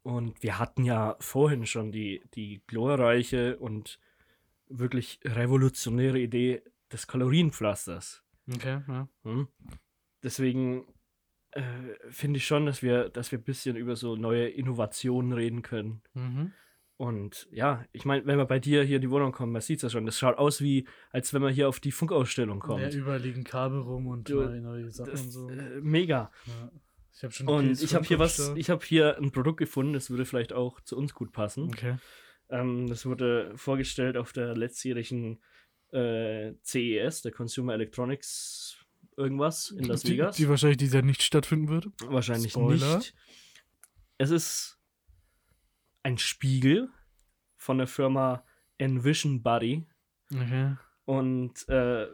[0.05, 3.99] Und wir hatten ja vorhin schon die, die glorreiche und
[4.67, 8.23] wirklich revolutionäre Idee des Kalorienpflasters.
[8.53, 9.09] Okay, ja.
[9.23, 9.47] Hm?
[10.21, 10.85] Deswegen
[11.49, 11.63] äh,
[12.11, 16.03] finde ich schon, dass wir, dass wir ein bisschen über so neue Innovationen reden können.
[16.13, 16.51] Mhm.
[16.97, 19.77] Und ja, ich meine, wenn wir bei dir hier in die Wohnung kommen, man sieht
[19.77, 22.83] es ja schon, das schaut aus wie, als wenn man hier auf die Funkausstellung kommt.
[22.83, 25.49] Ja, überall liegen Kabel rum und Du, neue, neue Sachen das, und so.
[25.49, 26.29] äh, mega.
[26.45, 26.71] Ja.
[27.15, 29.93] Ich habe schon Und PS5 ich habe hier was, ich habe hier ein Produkt gefunden,
[29.93, 31.65] das würde vielleicht auch zu uns gut passen.
[31.65, 31.97] Okay.
[32.49, 35.41] Ähm, das wurde vorgestellt auf der letztjährigen
[35.91, 38.85] äh, CES, der Consumer Electronics
[39.17, 40.35] irgendwas in Las die, Vegas.
[40.35, 41.91] die wahrscheinlich dieses Jahr nicht stattfinden würde.
[42.05, 42.97] Wahrscheinlich Spoiler.
[42.97, 43.15] nicht.
[44.17, 44.77] Es ist
[46.03, 46.89] ein Spiegel
[47.55, 48.43] von der Firma
[48.77, 49.85] Envision Buddy.
[50.33, 50.75] Okay.
[51.05, 52.07] Und äh,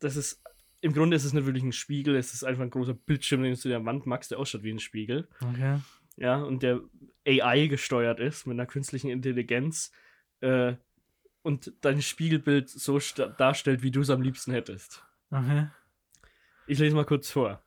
[0.00, 0.42] das ist,
[0.80, 3.52] im Grunde ist es nicht wirklich ein Spiegel, es ist einfach ein großer Bildschirm, den
[3.52, 5.28] du zu der Wand machst, der ausschaut wie ein Spiegel.
[5.40, 5.78] Okay.
[6.16, 6.80] Ja, und der
[7.26, 9.92] AI gesteuert ist mit einer künstlichen Intelligenz
[10.40, 10.74] äh,
[11.42, 12.98] und dein Spiegelbild so
[13.38, 15.04] darstellt, wie du es am liebsten hättest.
[15.30, 15.68] Okay.
[16.66, 17.62] Ich lese mal kurz vor.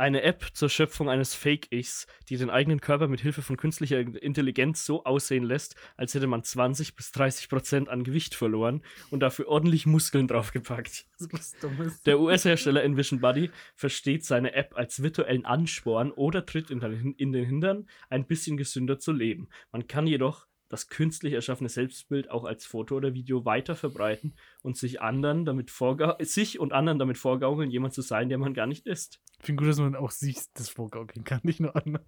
[0.00, 4.86] Eine App zur Schöpfung eines Fake-Ichs, die den eigenen Körper mit Hilfe von künstlicher Intelligenz
[4.86, 9.48] so aussehen lässt, als hätte man 20 bis 30 Prozent an Gewicht verloren und dafür
[9.48, 11.06] ordentlich Muskeln draufgepackt.
[11.18, 12.02] Das ist was Dummes.
[12.02, 17.32] Der US-Hersteller Envision Buddy versteht seine App als virtuellen Ansporn oder tritt in den, in
[17.32, 19.48] den Hintern, ein bisschen gesünder zu leben.
[19.72, 24.76] Man kann jedoch das künstlich erschaffene Selbstbild auch als Foto oder Video weiter verbreiten und
[24.76, 25.72] sich anderen damit
[26.20, 29.20] sich und anderen damit vorgaukeln, jemand zu sein, der man gar nicht ist.
[29.40, 32.04] Ich finde gut, dass man auch sich das vorgaukeln kann, nicht nur andere.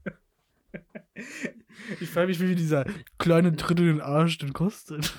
[2.00, 2.84] Ich frage mich, wie viel dieser
[3.18, 5.14] kleine Tritt in den Arsch denn kostet.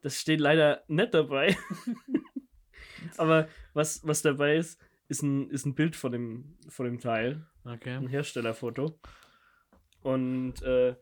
[0.00, 1.56] Das steht leider nicht dabei.
[3.16, 7.46] Aber was, was dabei ist, ist ein, ist ein Bild von dem, von dem Teil.
[7.64, 7.94] Okay.
[7.94, 8.98] ein Herstellerfoto.
[10.02, 10.96] Und äh,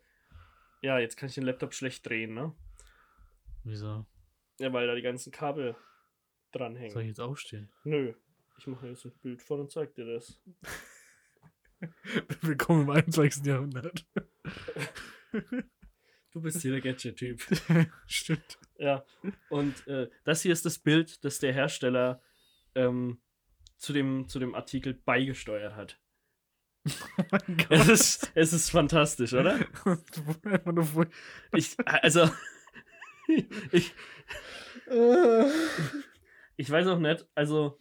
[0.87, 2.55] ja, jetzt kann ich den Laptop schlecht drehen, ne?
[3.64, 4.07] Wieso?
[4.61, 5.81] Ja, weil da die ganzen Kabel Soll
[6.53, 7.01] dranhängen.
[7.01, 7.68] ich jetzt aufstehen?
[7.83, 8.14] Nö.
[8.57, 10.40] Ich mache jetzt ein Bild von und zeig dir das.
[12.40, 13.44] Willkommen im 21.
[13.44, 14.07] Jahrhundert.
[16.33, 17.40] Du bist hier der Gadget-Typ.
[18.07, 18.59] Stimmt.
[18.77, 19.07] ja.
[19.49, 22.20] Und äh, das hier ist das Bild, das der Hersteller
[22.75, 23.22] ähm,
[23.79, 25.99] zu, dem, zu dem Artikel beigesteuert hat.
[26.87, 27.38] Oh.
[27.70, 29.59] Es ist, es ist fantastisch, oder?
[31.53, 32.31] Ich, also.
[33.72, 33.92] ich,
[36.57, 37.79] ich weiß auch nicht, also.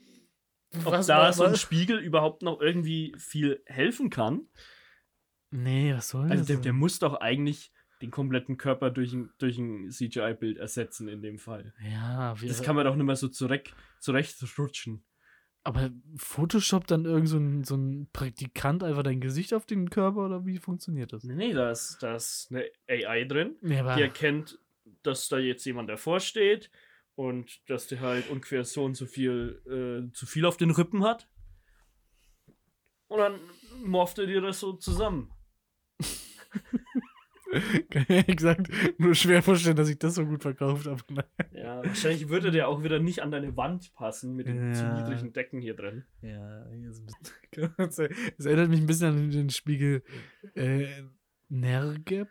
[0.85, 1.61] ob Was da war- so ein was?
[1.61, 4.47] Spiegel überhaupt noch irgendwie viel helfen kann.
[5.51, 6.47] Nee, was soll Also das?
[6.47, 11.21] der, der muss doch eigentlich den kompletten Körper durch ein, durch ein CGI-Bild ersetzen in
[11.21, 11.73] dem Fall.
[11.81, 15.05] ja, wie, Das kann man doch nicht mehr so zurecht, zurecht rutschen.
[15.65, 20.25] Aber Photoshop dann irgend so ein, so ein Praktikant einfach dein Gesicht auf den Körper
[20.25, 21.23] oder wie funktioniert das?
[21.23, 24.59] Nee, nee, da ist, da ist eine AI drin, Nee, die erkennt,
[25.01, 26.69] dass da jetzt jemand davor steht
[27.15, 31.03] und dass der halt ungefähr so und so viel äh, zu viel auf den Rippen
[31.03, 31.27] hat.
[33.07, 33.39] Und dann
[33.83, 35.31] morpht er dir das so zusammen.
[37.89, 41.01] kann ich ehrlich gesagt nur schwer vorstellen, dass ich das so gut verkauft habe.
[41.51, 45.01] Ja, wahrscheinlich würde der auch wieder nicht an deine Wand passen mit den zu Ja.
[45.01, 46.05] niedrigen Decken hier drin.
[46.21, 46.65] Ja.
[47.77, 47.99] Es
[48.45, 50.03] erinnert mich ein bisschen an den Spiegel
[50.53, 50.85] äh,
[51.49, 52.29] Nergeb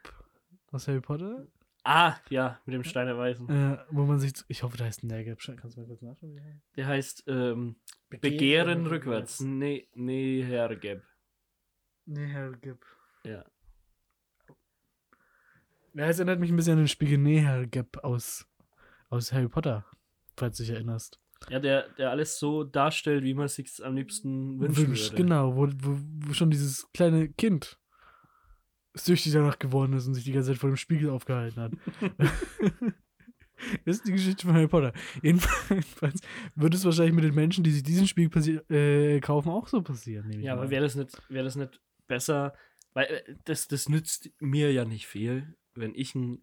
[0.70, 1.46] aus Harry Potter.
[1.84, 3.48] Ah, ja, mit dem Steinerweisen.
[3.50, 4.32] Äh, wo man sich.
[4.48, 5.38] Ich hoffe, da heißt Nergeb.
[5.38, 6.62] Kannst du mal kurz nachschauen?
[6.76, 7.26] der heißt?
[7.26, 7.76] Der ähm,
[8.08, 9.40] Begehren rückwärts.
[9.40, 11.02] Nee, nee, Hergeb.
[12.06, 12.84] Nee, Nergeb.
[13.24, 13.44] Ja.
[15.94, 18.46] Ja, es erinnert mich ein bisschen an den Spiegel Nergeb aus,
[19.10, 19.86] aus Harry Potter,
[20.36, 21.20] falls du dich erinnerst.
[21.50, 25.16] Ja, der, der alles so darstellt, wie man sich am liebsten wünschen Wünsch, würde.
[25.16, 27.78] Genau, wo, wo, wo schon dieses kleine Kind
[28.94, 31.72] süchtig danach geworden ist und sich die ganze Zeit vor dem Spiegel aufgehalten hat.
[33.84, 34.92] das ist die Geschichte von Harry Potter.
[35.22, 36.20] Jedenfalls
[36.54, 40.32] wird es wahrscheinlich mit den Menschen, die sich diesen Spiegel äh, kaufen, auch so passieren.
[40.40, 42.54] Ja, aber wäre das nicht, wäre das nicht besser,
[42.94, 46.42] weil äh, das, das nützt mir ja nicht viel, wenn ich ein,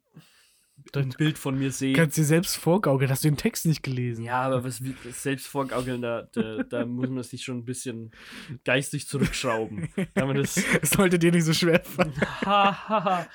[0.95, 1.93] ein Bild von mir sehe.
[1.93, 4.23] kannst dir selbst vorgaukeln, hast du den Text nicht gelesen.
[4.25, 8.11] Ja, aber was das selbst vorgaukeln, da, da, da muss man sich schon ein bisschen
[8.63, 9.89] geistig zurückschrauben.
[10.15, 12.13] das, Es sollte dir nicht so schwer fallen.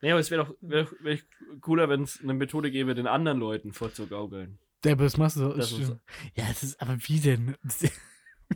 [0.00, 1.18] Nee, aber es wäre doch, wär, doch- wär
[1.60, 4.58] cooler, wenn es eine Methode gäbe, den anderen Leuten vorzugaukeln.
[4.84, 5.48] Der, aber das machst du.
[5.50, 5.96] Das ist-
[6.34, 7.56] ja, das ist, aber wie denn?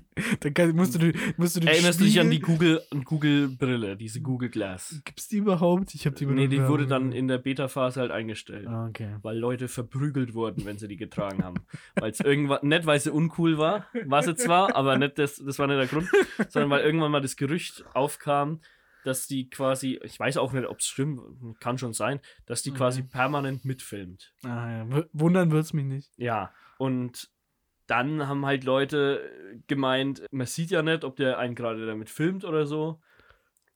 [0.41, 3.97] Dann kann, musst du, musst du den Erinnerst du dich an die Google, an Google-Brille,
[3.97, 5.01] diese Google Glass?
[5.05, 5.95] Gibt's die überhaupt?
[5.95, 8.67] Ich habe die Nee, die wurde dann in der Beta-Phase halt eingestellt.
[8.67, 9.17] Ah, okay.
[9.23, 11.67] Weil Leute verprügelt wurden, wenn sie die getragen haben.
[11.95, 15.59] Weil es irgendwann, nicht weil sie uncool war, war sie zwar, aber nicht das, das
[15.59, 16.09] war nicht der Grund,
[16.49, 18.61] sondern weil irgendwann mal das Gerücht aufkam,
[19.05, 21.21] dass die quasi, ich weiß auch nicht, ob es stimmt,
[21.61, 23.11] kann schon sein, dass die quasi Okay.
[23.13, 24.33] permanent mitfilmt.
[24.43, 25.05] Ah, ja.
[25.13, 26.11] Wundern wird's mich nicht.
[26.17, 27.29] Ja, und
[27.87, 29.21] dann haben halt Leute
[29.67, 33.01] gemeint, man sieht ja nicht, ob der einen gerade damit filmt oder so.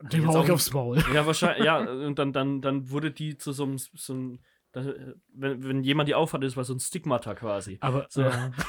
[0.01, 0.99] Dem Jetzt hau ich aufs Maul.
[1.15, 4.39] Ja, wahrscheinlich, ja, und dann, dann, dann wurde die zu so einem, so einem
[4.73, 7.79] wenn, wenn jemand die aufhat, das war so ein Stigmata quasi.
[7.81, 8.23] Aber So.
[8.23, 8.53] ja.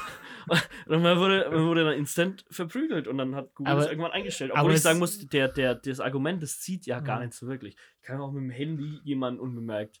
[0.86, 4.10] Und man wurde, man wurde dann instant verprügelt und dann hat Google Aber- das irgendwann
[4.10, 4.50] eingestellt.
[4.50, 7.46] aber Obwohl ich sagen muss, der, der, das Argument, das zieht ja gar nicht so
[7.46, 7.76] wirklich.
[8.00, 10.00] Ich kann auch mit dem Handy jemanden unbemerkt.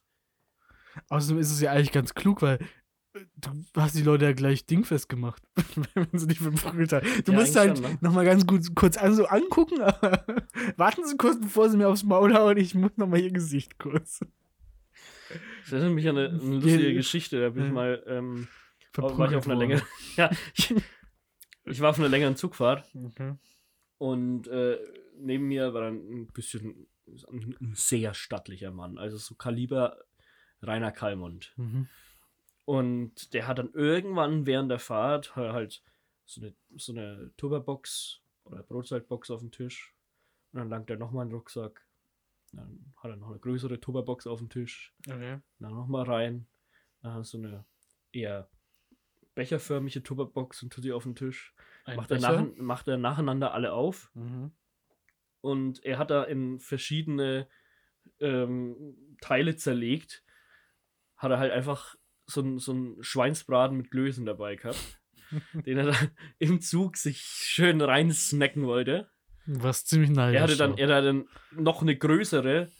[1.08, 2.58] Außerdem ist es ja eigentlich ganz klug, weil
[3.36, 5.42] du hast die Leute ja gleich dingfest gemacht,
[5.94, 7.06] wenn sie dich verprügelt haben.
[7.24, 7.98] Du Ja, musst halt schon, ne?
[8.00, 9.80] nochmal ganz gut kurz an, so angucken.
[9.82, 10.24] aber
[10.76, 12.56] Warten Sie kurz, bevor Sie mir aufs Maul hauen.
[12.56, 14.20] Ich muss nochmal Ihr Gesicht kurz.
[15.62, 16.92] Das erinnert mich an eine, eine lustige Ja.
[16.94, 17.40] Geschichte.
[17.40, 18.48] Da bin ich mal, ähm,
[18.96, 19.82] war ich auf einer längeren,
[20.16, 20.74] ja, ich,
[21.64, 23.34] ich war auf einer längeren Zugfahrt Okay.
[23.98, 24.78] und äh,
[25.18, 26.86] neben mir war dann ein bisschen
[27.30, 28.98] ein, ein sehr stattlicher Mann.
[28.98, 29.96] Also so Kaliber
[30.62, 31.52] Rainer Kallmund.
[31.56, 31.88] Mhm.
[32.64, 35.82] Und der hat dann irgendwann während der Fahrt halt
[36.24, 39.94] so eine, so eine Tupperbox oder Brotzeitbox auf dem Tisch.
[40.52, 41.86] Und dann langt er nochmal einen Rucksack.
[42.52, 44.94] Dann hat er noch eine größere Tupperbox auf dem Tisch.
[45.08, 45.40] Okay.
[45.58, 46.46] Dann nochmal rein.
[47.00, 47.64] Dann hat er so eine
[48.12, 48.48] eher
[49.34, 51.54] becherförmige Tupperbox und tut die auf den Tisch.
[51.84, 54.10] Ein Macht er, nach, macht er nacheinander alle auf.
[54.14, 54.52] Mhm.
[55.40, 57.48] Und er hat da in verschiedene
[58.20, 60.22] ähm, Teile zerlegt.
[61.16, 61.96] Hat er halt einfach
[62.26, 65.00] so einen so einen Schweinsbraten mit Klößen dabei gehabt.
[65.66, 69.08] den er dann im Zug sich schön rein snacken wollte.
[69.46, 70.36] Was ziemlich neidisch.
[70.36, 72.70] Er hatte dann, er hatte dann noch eine größere,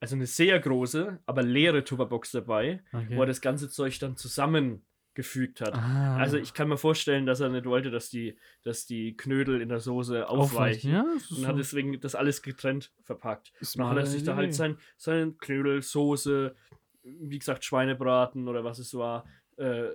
[0.00, 3.16] also eine sehr große, aber leere Tupperbox dabei, okay.
[3.16, 5.74] wo er das ganze Zeug dann zusammengefügt hat.
[5.74, 6.16] ah.
[6.16, 9.70] Also ich kann mir vorstellen, dass er nicht wollte, dass die, dass die Knödel in
[9.70, 10.92] der Soße aufweichen.
[10.92, 13.52] Ja, Und hat deswegen das alles getrennt verpackt.
[13.60, 16.54] ist Und dann hat er sich da halt sein, seinen Knödel, Soße,
[17.02, 19.24] wie gesagt, Schweinebraten oder was es war,
[19.56, 19.90] äh,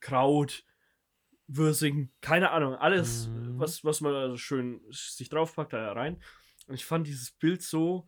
[0.00, 0.64] Kraut,
[1.46, 3.58] Würsing, keine Ahnung, alles, Mhm.
[3.58, 6.22] was, was man also schön sich draufpackt, da rein.
[6.66, 8.06] Und ich fand dieses Bild so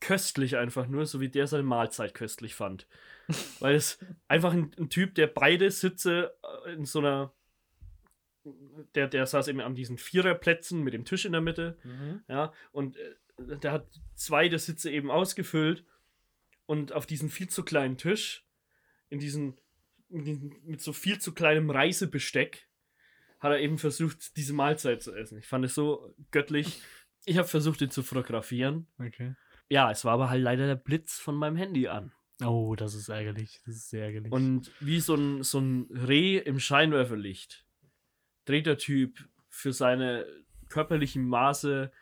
[0.00, 2.86] köstlich einfach nur, so wie der seine Mahlzeit köstlich fand.
[3.60, 3.98] Weil es
[4.28, 6.34] einfach ein, ein Typ, der beide Sitze
[6.66, 7.32] äh, in so einer
[8.94, 11.78] der, der saß eben an diesen Viererplätzen mit dem Tisch in der Mitte.
[11.82, 12.22] Mhm.
[12.28, 15.84] Ja, und äh, der hat zwei der Sitze eben ausgefüllt
[16.66, 18.46] und auf diesen viel zu kleinen Tisch,
[19.08, 19.58] in diesen,
[20.08, 22.68] in diesen mit so viel zu kleinem Reisebesteck,
[23.40, 25.38] hat er eben versucht, diese Mahlzeit zu essen.
[25.38, 26.80] Ich fand es so göttlich.
[27.26, 28.86] Ich habe versucht, ihn zu fotografieren.
[28.98, 29.34] Okay.
[29.68, 32.12] Ja, es war aber halt leider der Blitz von meinem Handy an.
[32.42, 33.60] Oh, das ist ärgerlich.
[33.64, 34.32] Das ist sehr ärgerlich.
[34.32, 37.64] Und wie so ein, so ein Reh im Scheinwerferlicht
[38.44, 40.26] dreht der Typ für seine
[40.68, 41.92] körperlichen Maße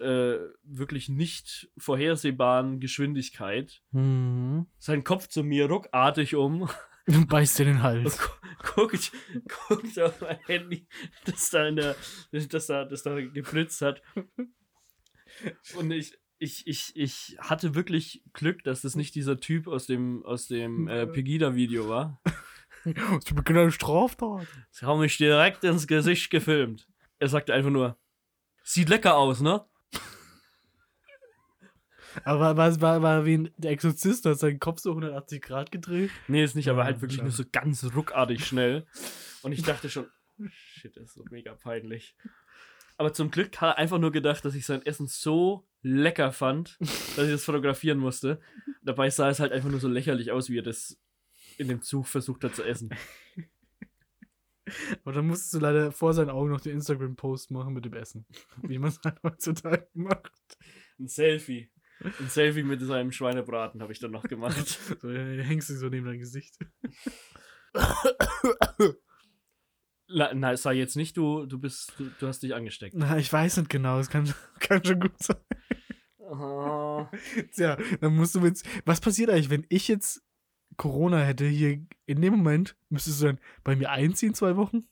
[0.00, 4.66] äh, wirklich nicht vorhersehbaren Geschwindigkeit mhm.
[4.78, 6.68] seinen Kopf zu mir ruckartig um
[7.06, 8.18] Du beißt dir den und Hals.
[8.18, 8.26] gu
[8.74, 9.12] guckt,
[9.68, 10.86] guckt auf mein Handy,
[11.24, 11.96] das da, in der,
[12.30, 14.02] das da, das da geblitzt hat.
[15.76, 20.24] Und ich, ich, ich, ich hatte wirklich Glück, dass das nicht dieser Typ aus dem,
[20.24, 22.20] aus dem äh, Pegida-Video war.
[22.84, 24.46] Ich bin eine Straftat.
[24.70, 26.88] Sie haben mich direkt ins Gesicht gefilmt.
[27.20, 27.96] Er sagte einfach nur,
[28.64, 29.64] sieht lecker aus, ne?
[32.24, 36.10] Aber war, war, war wie ein, der Exorzist, hat seinen Kopf so 180 Grad gedreht.
[36.28, 37.26] Nee, ist nicht, aber Ja, halt wirklich klar.
[37.26, 38.86] nur so ganz ruckartig schnell.
[39.42, 40.06] Und ich dachte schon,
[40.48, 42.14] shit, das ist so mega peinlich.
[42.96, 46.76] Aber zum Glück hat er einfach nur gedacht, dass ich sein Essen so lecker fand,
[46.80, 48.40] dass ich das fotografieren musste.
[48.82, 50.98] Dabei sah es halt einfach nur so lächerlich aus, wie er das
[51.58, 52.90] in dem Zug versucht hat zu essen.
[55.04, 58.24] Aber dann musstest du leider vor seinen Augen noch den Instagram-Post machen mit dem Essen.
[58.62, 60.32] Wie man es halt heutzutage macht.
[60.98, 61.70] Ein Selfie.
[62.20, 64.56] Ein Selfie mit seinem Schweinebraten habe ich dann noch gemacht.
[65.00, 66.56] So, hängst du so neben dein Gesicht.
[70.08, 72.94] La- Na, sag jetzt nicht, du, du bist, du, du hast dich angesteckt.
[72.96, 73.98] Na, ich weiß nicht genau.
[73.98, 75.36] Es kann, kann schon gut sein.
[76.30, 77.10] Ah.
[77.54, 78.66] Tja, dann musst du jetzt.
[78.84, 80.22] Was passiert eigentlich, wenn ich jetzt
[80.76, 82.76] Corona hätte hier in dem Moment?
[82.88, 84.88] Müsstest du dann bei mir einziehen, zwei Wochen?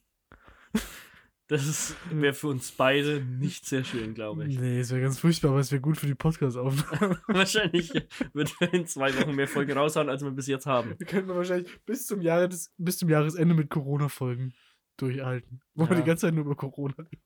[1.50, 4.58] Das wäre für uns beide nicht sehr schön, glaube ich.
[4.58, 7.20] Nee, es wäre ganz furchtbar, aber es wäre gut für die Podcast-Aufnahme.
[7.26, 7.92] Wahrscheinlich
[8.32, 10.94] wird wir in zwei Wochen mehr Folgen raushauen, als wir bis jetzt haben.
[10.98, 14.54] Wir könnten wahrscheinlich bis zum, Jahres, bis zum Jahresende mit Corona-Folgen
[14.96, 15.60] durchhalten.
[15.74, 16.02] Wo wir Ja.
[16.02, 17.20] die ganze Zeit nur über Corona reden.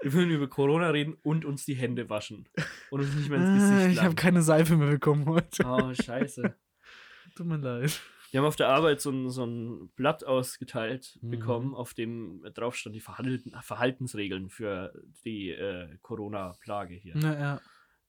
[0.00, 2.48] Wir würden über Corona reden und uns die Hände waschen.
[2.90, 5.64] Und uns nicht mehr ins Ah, Gesicht ich habe keine Seife mehr bekommen heute.
[5.66, 6.54] Oh, scheiße.
[7.36, 8.00] Tut mir leid.
[8.34, 11.30] Wir haben auf der Arbeit so ein, so ein Blatt ausgeteilt Mhm.
[11.30, 14.92] bekommen, auf dem drauf stand die Verhalten, Verhaltensregeln für
[15.24, 17.12] die äh, Corona-Plage hier.
[17.16, 17.60] Na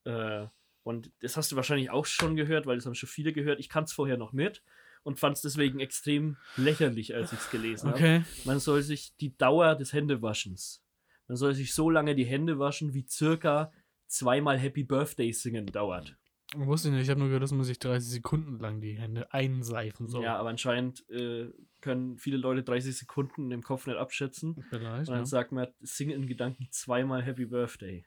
[0.06, 0.42] ja.
[0.44, 0.48] Äh,
[0.82, 3.60] und das hast du wahrscheinlich auch schon gehört, weil das haben schon viele gehört.
[3.60, 4.64] Ich kann es vorher noch nicht.
[5.04, 7.98] und fand es deswegen extrem lächerlich, als ich es gelesen habe.
[8.00, 8.24] Okay.
[8.46, 10.82] Man soll sich die Dauer des Händewaschens,
[11.28, 13.72] man soll sich so lange die Hände waschen, wie circa
[14.08, 16.18] zweimal Happy Birthday singen dauert.
[16.54, 19.34] Wusste ich nicht, ich habe nur gehört, dass man sich 30 Sekunden lang die Hände
[19.34, 20.24] einseifen soll.
[20.24, 24.64] Ja, aber anscheinend äh, können viele Leute 30 Sekunden im Kopf nicht abschätzen.
[24.70, 25.10] Vielleicht.
[25.10, 25.26] Und dann Ja.
[25.26, 28.06] sagt man, sing in Gedanken zweimal Happy Birthday.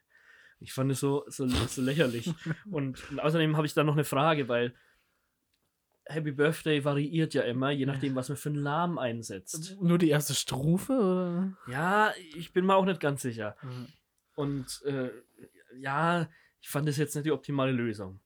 [0.60, 2.32] Ich fand es so, so, so lächerlich.
[2.70, 4.74] und, und außerdem habe ich da noch eine Frage, weil
[6.06, 9.76] Happy Birthday variiert ja immer, je nachdem, was man für einen Namen einsetzt.
[9.80, 11.56] Nur die erste Strophe, oder?
[11.70, 13.56] Ja, ich bin mir auch nicht ganz sicher.
[14.34, 15.10] Und äh,
[15.78, 16.28] ja,
[16.60, 18.20] ich fand das jetzt nicht die optimale Lösung.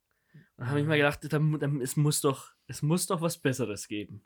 [0.56, 4.24] Dann habe ich mir gedacht, es, muss doch, es muss doch was Besseres geben.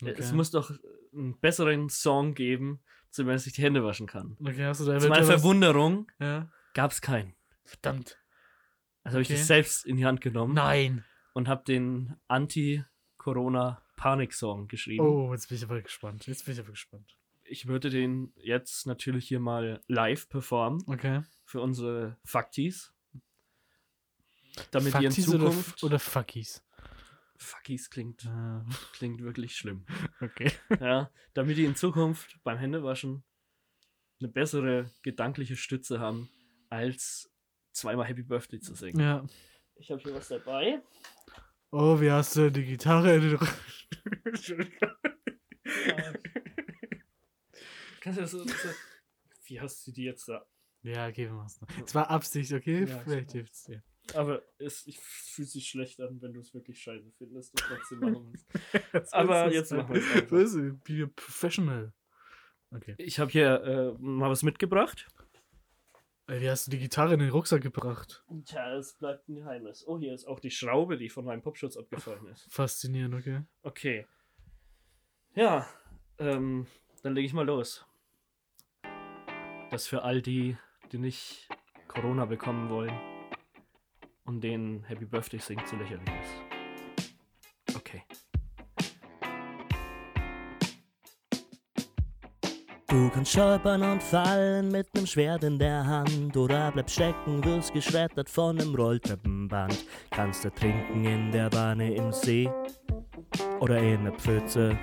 [0.00, 0.14] Okay.
[0.18, 0.70] Es muss doch
[1.12, 4.36] einen besseren Song geben, zu dem man sich die Hände waschen kann.
[4.40, 6.50] Okay, hast du da Zu meiner Verwunderung Ja.
[6.74, 7.34] gab es keinen.
[7.64, 8.18] Verdammt.
[9.04, 9.38] Also habe ich Okay.
[9.38, 11.04] das selbst in die Hand genommen Nein.
[11.32, 15.04] und habe den Anti-Corona-Panik-Song geschrieben.
[15.04, 16.26] Oh, jetzt bin ich aber gespannt.
[16.26, 17.16] Jetzt bin ich aber gespannt.
[17.44, 21.22] Ich würde den jetzt natürlich hier mal live performen Okay.
[21.44, 22.91] für unsere Faktis.
[24.70, 25.82] Damit ihr in Faktis oder, Zukunft.
[25.84, 26.62] oder Fuckies?
[27.36, 29.84] Fakis klingt, Ah, klingt wirklich schlimm.
[30.20, 30.52] okay.
[30.80, 33.24] Ja, damit die in Zukunft beim Händewaschen
[34.20, 36.30] eine bessere gedankliche Stütze haben,
[36.70, 37.30] als
[37.72, 39.00] zweimal Happy Birthday zu singen.
[39.00, 39.24] Ja.
[39.76, 40.80] Ich habe hier was dabei.
[41.72, 43.48] Oh, wie hast du die Gitarre in den?
[44.24, 44.90] Entschuldigung.
[48.00, 48.68] Kannst du das so, so,
[49.46, 50.44] wie hast du die jetzt da?
[50.82, 51.68] Ja, geben wir es noch.
[51.84, 52.84] Es war Absicht, okay?
[52.84, 53.82] Ja, Vielleicht es dir.
[54.14, 57.98] Aber es ich fühlt sich schlecht an, wenn du es wirklich scheiße findest und trotzdem
[58.00, 58.32] machen
[58.92, 59.14] willst.
[59.14, 60.32] Aber jetzt machen wir es einfach.
[60.32, 60.54] Was?
[60.84, 61.92] Be professional.
[62.70, 62.94] Okay.
[62.98, 65.06] Ich habe hier äh, mal was mitgebracht.
[66.26, 68.24] Ey, Wie hast du die Gitarre in den Rucksack gebracht?
[68.46, 69.86] Tja, es bleibt ein Geheimnis.
[69.86, 72.50] Oh, hier ist auch die Schraube, die von meinem Popschutz abgefallen ist.
[72.50, 73.42] Faszinierend, okay?
[73.62, 74.06] Okay.
[75.34, 75.66] Ja,
[76.18, 76.66] ähm,
[77.02, 77.84] dann lege ich mal los.
[79.70, 80.56] Das für all die,
[80.92, 81.48] die nicht
[81.88, 83.11] Corona bekommen wollen
[84.24, 87.76] und denen Happy Birthday Sing zu lächerlich ist.
[87.76, 88.02] Okay.
[92.86, 97.72] Du kannst stolpern und fallen mit nem Schwert in der Hand oder bleibst stecken, wirst
[97.72, 99.86] geschreddert von nem Rolltreppenband.
[100.10, 102.50] Kannst ertrinken in der Wanne im See
[103.60, 104.78] oder in der Pfütze.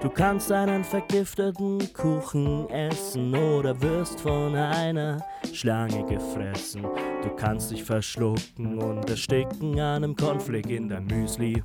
[0.00, 6.82] Du kannst einen vergifteten Kuchen essen oder wirst von einer Schlange gefressen.
[7.22, 11.62] Du kannst dich verschlucken und ersticken an einem Konflikt in dein Müsli.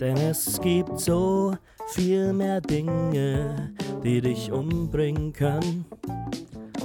[0.00, 1.56] Denn es gibt so
[1.88, 5.86] viel mehr Dinge, die dich umbringen können,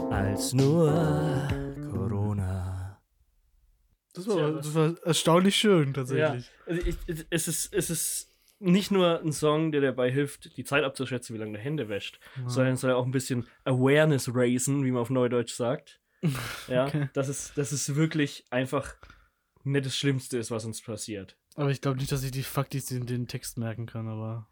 [0.09, 1.47] als nur
[1.91, 2.99] Corona.
[4.13, 6.45] Das war, das war erstaunlich schön, tatsächlich.
[6.67, 8.30] Ja, also ich- es, ist, es ist
[8.61, 12.19] nicht nur ein Song, der dabei hilft, die Zeit abzuschätzen, wie lange der Hände wäscht,
[12.45, 15.99] sondern es soll ja auch ein bisschen Awareness raisen, wie man auf Neudeutsch sagt.
[16.67, 17.09] Ja, Okay.
[17.13, 18.95] dass, es, dass es wirklich einfach
[19.63, 21.35] nicht das Schlimmste ist, was uns passiert.
[21.55, 24.47] Aber ich glaube nicht, dass ich die Faktis den, den Text merken kann, aber.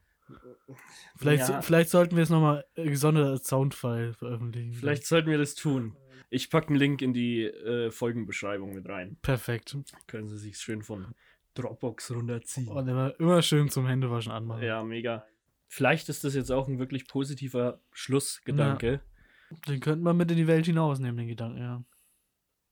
[1.18, 1.62] Vielleicht, Ja.
[1.62, 4.74] vielleicht sollten wir es nochmal gesondert als Soundfile veröffentlichen.
[4.74, 5.96] Vielleicht sollten wir das tun.
[6.30, 9.18] Ich packe einen Link in die äh, Folgenbeschreibung mit rein.
[9.22, 9.76] Perfekt.
[10.08, 11.16] Können Sie sich schön von
[11.62, 12.68] Dropbox runterziehen.
[12.68, 14.64] Und immer, immer schön zum Händewaschen anmachen.
[14.64, 15.26] Ja, mega.
[15.68, 19.02] Vielleicht ist das jetzt auch ein wirklich positiver Schlussgedanke.
[19.68, 21.84] Den könnte man mit in die Welt hinausnehmen, den Gedanken, ja.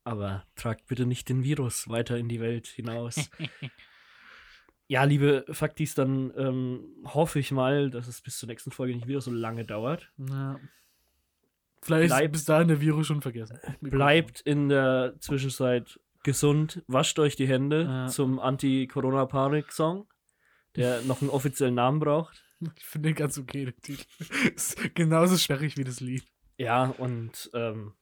[0.03, 3.29] Aber tragt bitte nicht den Virus weiter in die Welt hinaus.
[4.87, 9.07] ja, liebe Faktis, dann ähm, hoffe ich mal, dass es bis zur nächsten Folge nicht
[9.07, 10.11] wieder so lange dauert.
[10.17, 10.59] ja.
[11.83, 13.59] Vielleicht ist Bleibt- bis dahin der Virus schon vergessen.
[13.81, 18.07] Bleibt in der Zwischenzeit gesund, wascht euch die Hände Ja.
[18.07, 20.07] zum Anti-Corona-Panik-Song,
[20.75, 22.43] der noch einen offiziellen Namen braucht.
[22.75, 24.03] Ich finde den ganz okay, den Titel.
[24.53, 26.25] Ist genauso sperrig wie das Lied.
[26.57, 27.93] Ja, und ähm,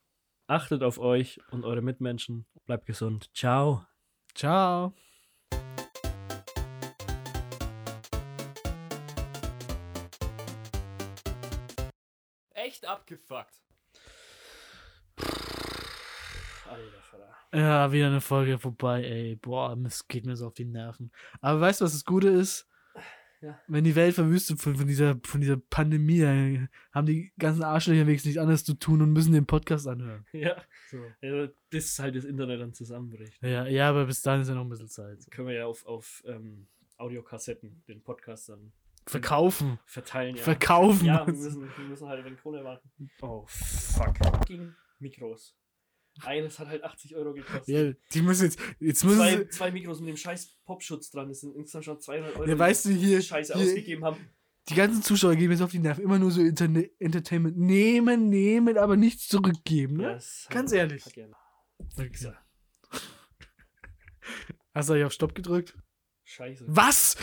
[0.47, 2.47] achtet auf euch und eure Mitmenschen.
[2.65, 3.29] Bleibt gesund.
[3.35, 3.85] Ciao.
[4.33, 4.95] Ciao.
[12.55, 13.53] Echt abgefuckt.
[16.67, 17.44] Alter Vater.
[17.55, 19.35] Ja, wieder eine Folge vorbei, ey.
[19.35, 21.11] Boah, es geht mir so auf die Nerven.
[21.41, 22.67] Aber weißt du, was das Gute ist?
[23.41, 23.59] Ja.
[23.67, 28.07] Wenn die Welt verwüstet von, von, dieser, von dieser Pandemie, dann haben die ganzen Arschlöcher
[28.07, 30.25] wenigstens nichts anderes zu tun und müssen den Podcast anhören.
[30.33, 30.55] Ja,
[30.89, 30.97] So.
[31.21, 33.37] also, bis halt das Internet dann zusammenbricht.
[33.43, 35.19] Ja, ja, aber bis dahin ist ja noch ein bisschen Zeit.
[35.29, 38.71] Können wir ja auf, auf ähm, Audiokassetten den Podcast dann
[39.05, 39.77] Verkaufen.
[39.85, 40.35] verteilen.
[40.37, 41.05] Ja, Verkaufen.
[41.05, 42.89] ja wir, müssen, wir müssen halt den Krone warten.
[43.21, 44.17] Oh, fuck.
[44.17, 45.55] Fucking Mikros.
[46.23, 47.67] Eines hat halt 80 Euro gekostet.
[47.67, 51.27] Ja, die müssen jetzt, jetzt müssen zwei, sie, zwei Mikros mit dem scheiß Popschutz dran.
[51.27, 52.49] Das sind insgesamt schon 200 Euro.
[52.49, 54.17] ja, weißt du, hier, die Scheiße hier ausgegeben haben.
[54.69, 58.77] die ganzen Zuschauer gehen jetzt auf die Nerven, immer nur so Interne Entertainment nehmen, nehmen,
[58.77, 60.03] aber nichts zurückgeben, ne?
[60.03, 61.03] Ja, Ganz hat- ehrlich.
[64.73, 65.77] Hast du eigentlich auf Stopp gedrückt?
[66.23, 66.65] Scheiße.
[66.67, 67.17] Was?